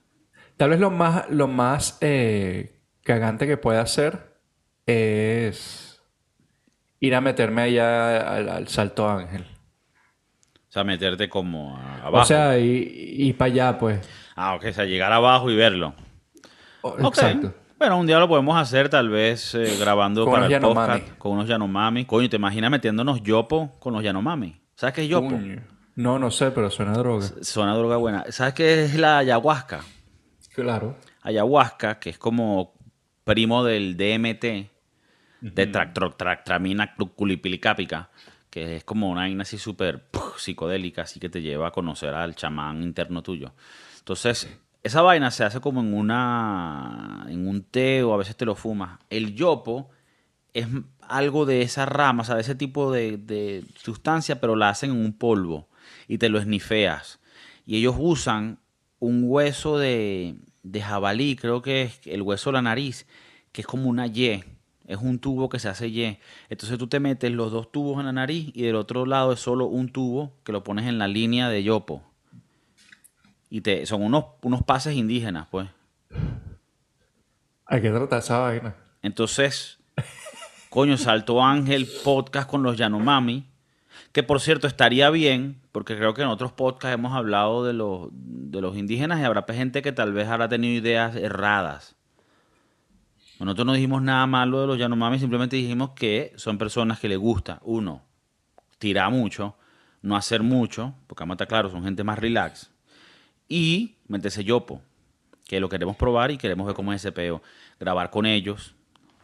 [0.56, 4.38] Tal vez lo más, lo más eh, cagante que pueda hacer
[4.86, 6.02] es
[7.00, 9.46] ir a meterme allá al, al Salto Ángel.
[10.70, 12.24] O sea, meterte como abajo.
[12.24, 14.08] O sea, y, y para allá, pues.
[14.36, 15.96] ah, ok, o sea, llegar abajo y verlo.
[16.82, 17.06] O- Ok.
[17.06, 17.54] Exacto.
[17.78, 21.00] Bueno, un día lo podemos hacer, tal vez eh, grabando Con para el Yanomami.
[21.02, 22.06] podcast con unos Yanomami.
[22.06, 24.60] Coño, ¿te imaginas metiéndonos yopo con los Yanomami?
[24.74, 25.30] ¿Sabes qué es yopo?
[25.30, 25.62] Coño.
[25.96, 27.28] No, no sé, pero suena a droga.
[27.42, 28.26] Suena droga buena.
[28.30, 29.82] ¿Sabes qué es la ayahuasca?
[30.56, 30.96] Claro.
[31.22, 32.74] Ayahuasca, que es como
[33.24, 34.72] primo del DMT,
[35.42, 38.10] de tractramina culipilicapica,
[38.50, 40.08] que es como una vaina así súper
[40.38, 43.54] psicodélica, así que te lleva a conocer al chamán interno tuyo.
[44.00, 44.48] Entonces,
[44.84, 48.56] esa vaina se hace como en una en un té o a veces te lo
[48.56, 49.00] fumas.
[49.10, 49.90] El yopo
[50.54, 50.68] es
[51.02, 54.98] algo de esa rama, o sea, de ese tipo de, sustancia, pero la hacen en
[54.98, 55.68] un polvo
[56.08, 57.20] y te lo esnifeas.
[57.66, 58.60] Y ellos usan
[59.00, 63.06] un hueso de, de jabalí, creo que es el hueso de la nariz,
[63.52, 64.44] que es como una Y.
[64.88, 66.18] Es un tubo que se hace Y.
[66.50, 69.40] Entonces tú te metes los dos tubos en la nariz y del otro lado es
[69.40, 72.04] solo un tubo que lo pones en la línea de yopo.
[73.50, 75.68] Y te, son unos, unos pases indígenas, pues.
[77.66, 78.76] Hay que tratar esa vaina.
[79.02, 79.80] Entonces,
[80.70, 83.50] coño, Salto Ángel podcast con los Yanomami,
[84.12, 88.10] que por cierto estaría bien, porque creo que en otros podcasts hemos hablado de los,
[88.12, 91.96] de los indígenas y habrá gente que tal vez habrá tenido ideas erradas.
[93.40, 97.20] Nosotros no dijimos nada malo de los Yanomami, simplemente dijimos que son personas que les
[97.20, 98.02] gusta, uno,
[98.80, 99.56] tirar mucho,
[100.02, 102.72] no hacer mucho, porque vamos a estar claros, son gente más relax,
[103.48, 104.82] y meterse yopo,
[105.48, 107.42] que lo queremos probar y queremos ver cómo es ese peo.
[107.80, 108.76] Grabar con ellos,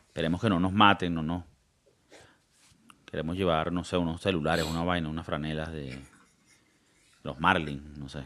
[0.08, 1.46] esperemos que no nos maten, no, no.
[3.06, 6.00] Queremos llevar, no sé, unos celulares, una vaina, unas franelas de
[7.24, 8.24] los Marlin, no sé.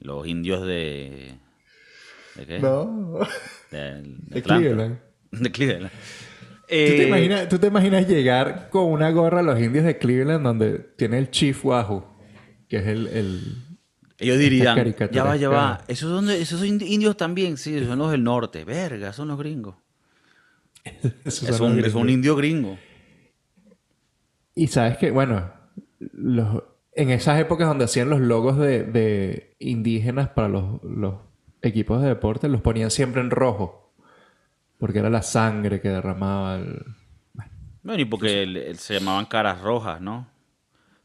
[0.00, 1.34] Los indios de...
[2.34, 2.58] ¿De qué?
[2.58, 3.18] No.
[3.70, 4.42] De, de De Atlanta.
[4.42, 4.98] Cleveland.
[5.30, 5.90] De Cleveland.
[5.92, 9.98] ¿Tú, te Eh, imaginas, ¿Tú te imaginas llegar con una gorra a los indios de
[9.98, 12.04] Cleveland donde tiene el Chief Wahoo?
[12.68, 13.06] Que es el...
[13.08, 13.71] el...
[14.22, 15.80] Ellos dirían, ya va, ya va.
[15.88, 18.64] Esos son, esos son indi- indios también, sí, son los del norte.
[18.64, 19.74] Verga, son los gringos.
[21.24, 22.78] esos Es son un, es indio gringo.
[24.54, 25.50] Y sabes que, bueno,
[26.12, 26.62] los-
[26.94, 31.14] en esas épocas donde hacían los logos de, de indígenas para los, los
[31.62, 33.92] equipos de deporte, los ponían siempre en rojo.
[34.78, 36.84] Porque era la sangre que derramaba el...
[37.82, 40.28] Bueno, y porque el- el- se llamaban caras rojas, ¿no?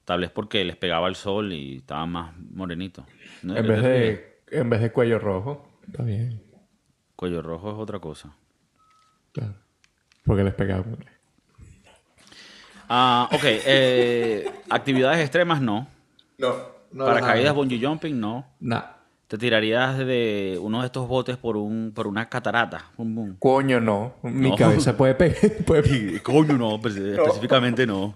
[0.08, 3.03] Tal vez porque les pegaba el sol y estaban más morenitos.
[3.43, 3.58] ¿No?
[3.58, 5.68] En vez de, en vez de cuello rojo.
[5.86, 6.41] Está bien.
[7.18, 8.34] Cuello rojo es otra cosa.
[9.34, 9.55] Claro.
[10.24, 10.86] Porque les pegaba.
[12.88, 13.41] Ah, ok.
[13.43, 15.89] eh, actividades extremas, no.
[16.38, 16.55] No.
[16.93, 18.45] no Paracaídas, bungee jumping, no.
[18.62, 18.84] Nah.
[19.28, 22.86] Te tirarías de uno de estos botes por un por una catarata.
[23.39, 24.14] Coño, no.
[24.24, 24.55] Mi No.
[24.55, 25.51] cabeza puede pegar.
[25.66, 28.16] puede- Coño, no, pues, específicamente no.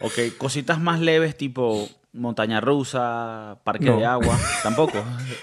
[0.00, 3.96] Ok, cositas más leves tipo montaña rusa, parque No.
[3.98, 4.98] de agua, tampoco.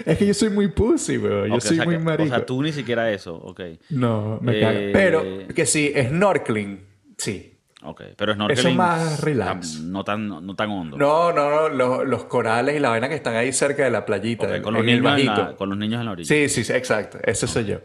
[0.05, 1.45] Es que yo soy muy pussy, bro.
[1.47, 2.23] Yo Ok, o soy sea muy que- marico.
[2.23, 3.61] O sea, tú ni siquiera eso, ok.
[3.91, 4.79] No, me Eh, caga.
[4.93, 6.85] Pero que sí, snorkeling.
[7.17, 7.53] Sí.
[7.83, 8.75] Ok, pero snorkeling...
[8.75, 9.79] más relax.
[9.79, 10.97] No tan, no, no tan hondo.
[10.97, 11.69] No, no, no.
[11.69, 14.61] Los, los corales y la vaina que están ahí cerca de la playita.
[14.61, 16.27] Con, los niños en la, con los niños en la orilla.
[16.27, 17.19] Sí, sí, sí, exacto.
[17.23, 17.77] Ese soy yo.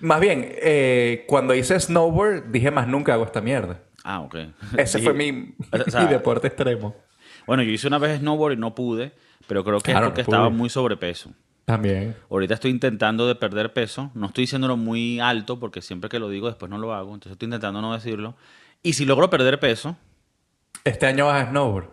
[0.00, 3.80] Más bien, eh, cuando hice snowboard, dije más nunca hago esta mierda.
[4.04, 4.34] Ah, ok.
[4.76, 5.04] Ese Sí.
[5.04, 6.96] fue mi, O sea, mi deporte extremo.
[7.46, 9.12] Bueno, yo hice una vez snowboard y no pude,
[9.46, 11.30] pero creo que Claro, es porque no estaba muy sobrepeso.
[11.64, 12.16] También.
[12.30, 14.10] Ahorita estoy intentando de perder peso.
[14.14, 17.08] No estoy diciéndolo muy alto porque siempre que lo digo después no lo hago.
[17.12, 18.36] Entonces estoy intentando no decirlo.
[18.82, 19.96] Y si logro perder peso,
[20.84, 21.90] Este año vas a snowboard.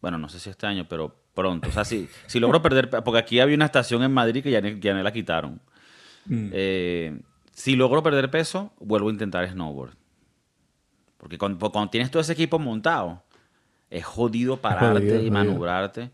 [0.00, 1.68] bueno, no sé si este año, pero pronto.
[1.68, 4.50] O sea, si, si logro perder peso, porque aquí había una estación en Madrid que
[4.50, 5.60] ya, ya la quitaron.
[6.26, 6.48] Mm.
[6.52, 7.20] Eh,
[7.52, 9.92] si logro perder peso, vuelvo a intentar snowboard.
[11.18, 13.22] Porque cuando, cuando tienes todo ese equipo montado,
[13.90, 15.32] es jodido pararte jodido, y jodido.
[15.32, 16.10] maniobrarte.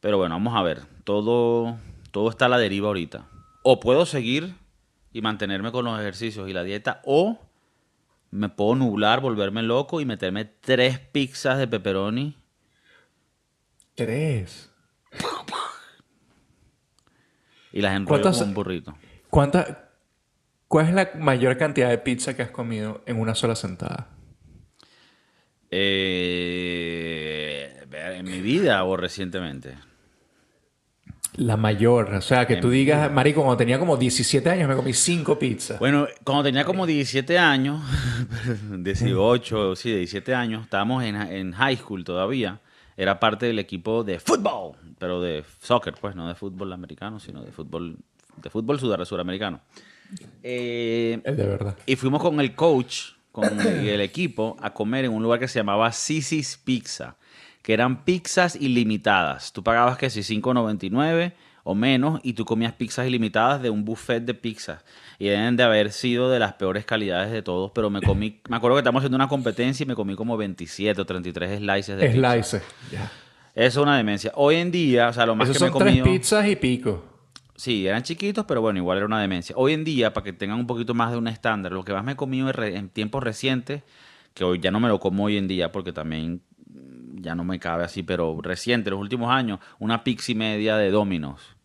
[0.00, 0.82] Pero bueno, vamos a ver.
[1.04, 1.78] Todo,
[2.10, 3.28] todo está a la deriva ahorita.
[3.62, 4.54] O puedo seguir
[5.12, 7.38] y mantenerme con los ejercicios y la dieta, o
[8.30, 12.36] me puedo nublar, volverme loco y meterme tres pizzas de pepperoni.
[13.94, 14.70] Tres.
[17.72, 18.94] Y las enrollo ¿Cuántas- con un burrito.
[19.30, 19.85] ¿Cuánta,
[20.68, 24.08] ¿Cuál es la mayor cantidad de pizza que has comido en una sola sentada?
[25.70, 29.76] Eh, en mi vida o recientemente.
[31.36, 32.14] La mayor.
[32.14, 35.78] O sea, que tú digas, marico, cuando tenía como 17 años me comí cinco pizzas.
[35.78, 37.82] Bueno, cuando tenía como 17 años,
[38.70, 42.60] 18, sí, 17 años, estábamos en, en high school todavía.
[42.96, 47.42] Era parte del equipo de fútbol, pero de soccer, pues, no de fútbol americano, sino
[47.42, 47.98] de fútbol,
[48.38, 49.60] de fútbol suramericano.
[50.42, 51.76] Eh, Es de verdad.
[51.86, 55.58] y fuimos con el coach, con el equipo, a comer en un lugar que se
[55.58, 57.16] llamaba Sisi's Pizza,
[57.62, 59.52] que eran pizzas ilimitadas.
[59.52, 61.32] Tú pagabas que si 5.99
[61.68, 64.84] o menos y tú comías pizzas ilimitadas de un buffet de pizzas.
[65.18, 68.56] Y deben de haber sido de las peores calidades de todos, pero me comí, me
[68.56, 72.08] acuerdo que estábamos haciendo una competencia y me comí como 27 o 33 slices de
[72.08, 72.32] pizza.
[72.32, 72.62] Slices.
[72.92, 73.06] Eso
[73.56, 74.30] es una demencia.
[74.36, 76.04] Hoy en día, o sea, lo más Esos que me he son tres comido...
[76.18, 77.04] pizzas y pico.
[77.56, 79.54] Sí, eran chiquitos, pero bueno, igual era una demencia.
[79.56, 82.04] Hoy en día, para que tengan un poquito más de un estándar, lo que más
[82.04, 83.82] me he comido en, tiempos recientes,
[84.34, 86.42] que hoy ya no me lo como hoy en día porque también
[87.14, 90.90] ya no me cabe así, pero reciente, los últimos años, una pizza y media de
[90.90, 91.56] Domino's.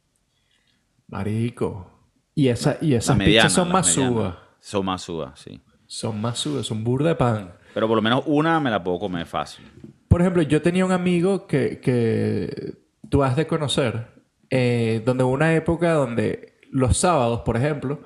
[1.07, 1.91] Marico.
[2.33, 4.35] Y, esa, y esas pizzas son más subas.
[4.61, 5.59] Son más subas, sí.
[5.87, 6.65] Son más subas.
[6.65, 7.53] Son burda de pan.
[7.73, 9.65] Pero por lo menos una me la puedo comer fácil.
[10.07, 12.75] Por ejemplo, yo tenía un amigo que, que
[13.09, 14.20] tú has de conocer,
[14.51, 18.01] eh, donde hubo una época donde los sábados, por ejemplo,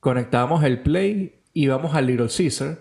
[0.00, 2.78] conectábamos el Play, íbamos al Little Caesar,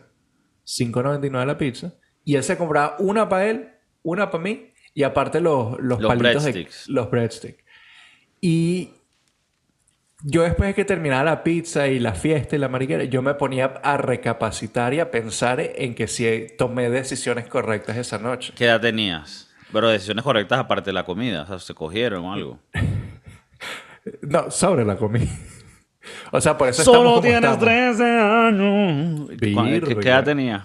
[0.66, 1.94] 5.99 la pizza,
[2.24, 3.70] y él se compraba una para él,
[4.02, 6.88] una para mí, y aparte los, los, Los palitos de breadsticks.
[6.90, 7.64] los breadsticks.
[8.40, 8.92] Y
[10.24, 13.34] yo después de que terminara la pizza y la fiesta y la mariquera, yo me
[13.34, 18.54] ponía a recapacitar y a pensar en que si tomé decisiones correctas esa noche.
[18.56, 19.51] ¿Qué edad tenías?
[19.72, 22.60] Pero decisiones correctas aparte de la comida, o sea, se cogieron o algo.
[24.24, 25.30] No, sobre la comida.
[26.32, 27.60] o sea, por eso como estamos.
[27.60, 29.30] 13 años.
[29.40, 30.64] ¿Qué, qué edad tenías?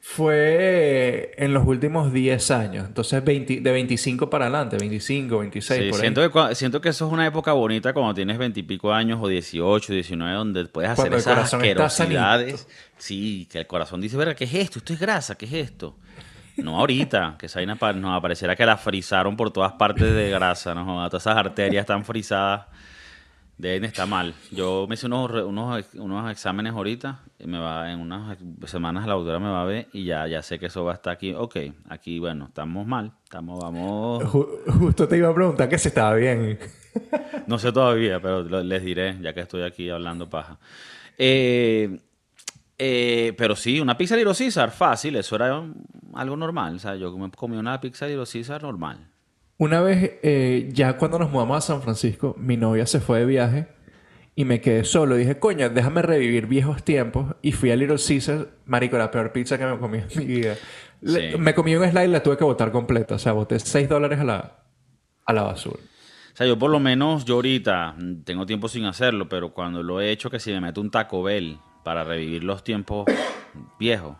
[0.00, 2.86] Fue en los últimos 10 años.
[2.86, 6.00] Entonces, 20 de 25 para adelante, 25, 26, Sí, por ahí.
[6.00, 9.92] siento, que, siento que eso es una época bonita cuando tienes veintipico años o 18,
[9.92, 12.68] 19, donde puedes hacer Cuando esas asquerosidades.
[12.98, 14.78] Sí, que el corazón dice, verga, ¿qué es esto?
[14.78, 15.96] Esto es grasa, ¿qué es esto?
[16.58, 20.74] No ahorita, que esa vaina nos aparecerá que la frizaron por todas partes de grasa,
[20.74, 20.84] ¿no?
[21.08, 22.66] Todas esas arterias están frizadas.
[23.58, 24.34] Deben estar mal.
[24.52, 27.20] Yo me hice unos, unos, unos exámenes ahorita.
[27.38, 28.36] Y me va, en unas
[28.66, 30.94] semanas la doctora me va a ver y ya, ya sé que eso va a
[30.96, 31.32] estar aquí.
[31.32, 31.56] Ok,
[31.88, 33.12] aquí, bueno, estamos mal.
[33.24, 34.22] Estamos, vamos.
[34.24, 34.46] Ju-
[34.78, 36.58] justo te iba a preguntar que si estaba bien.
[37.46, 40.58] No sé todavía, pero les diré, ya que estoy aquí hablando paja.
[41.16, 41.98] Eh,
[42.78, 45.74] eh, pero sí, una pizza Little Caesar, fácil, eso era um,
[46.14, 46.76] algo normal.
[46.76, 49.08] O sea, yo me comí una pizza Little Caesar normal.
[49.58, 53.24] Una vez, eh, ya cuando nos mudamos a San Francisco, mi novia se fue de
[53.26, 53.68] viaje
[54.34, 55.16] y me quedé solo.
[55.16, 57.34] Dije, coño, déjame revivir viejos tiempos.
[57.40, 60.56] Y fui a Little Caesar, marico, la peor pizza que me comí en mi vida.
[61.00, 61.38] Le- Sí.
[61.38, 63.14] Me comí un slide y la tuve que botar completa.
[63.14, 64.58] O sea, boté 6 dólares a la,
[65.24, 65.78] a la basura.
[65.78, 69.82] O sea, yo por lo menos, yo ahorita mm, tengo tiempo sin hacerlo, pero cuando
[69.82, 73.06] lo he hecho, que si me meto un Taco Bell para revivir los tiempos
[73.78, 74.16] viejos.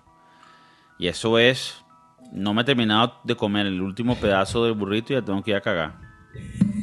[1.00, 1.84] Y eso es,
[2.30, 5.50] no me he terminado de comer el último pedazo del burrito y ya tengo que
[5.50, 5.94] ir a cagar.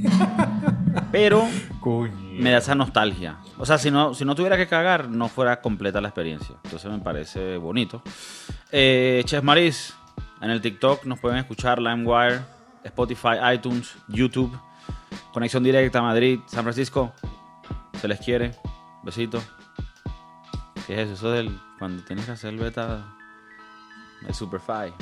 [1.14, 1.48] Pero
[1.80, 2.12] Coño.
[2.38, 3.38] me da esa nostalgia.
[3.58, 6.58] O sea, si no, si no tuviera que cagar, no fuera completa la experiencia.
[6.66, 8.02] Entonces me parece bonito.
[8.70, 9.96] Eh, Chef Maris,
[10.42, 12.42] en el TikTok nos pueden escuchar, LimeWire,
[12.84, 14.52] Spotify, iTunes, YouTube,
[15.32, 17.14] Conexión Directa, Madrid, San Francisco.
[18.02, 18.52] Se les quiere.
[19.02, 19.42] Besito.
[20.88, 21.14] ¿Qué es eso?
[21.14, 23.06] Eso del cuando tienes que hacer el beta
[24.22, 24.94] de Superfly.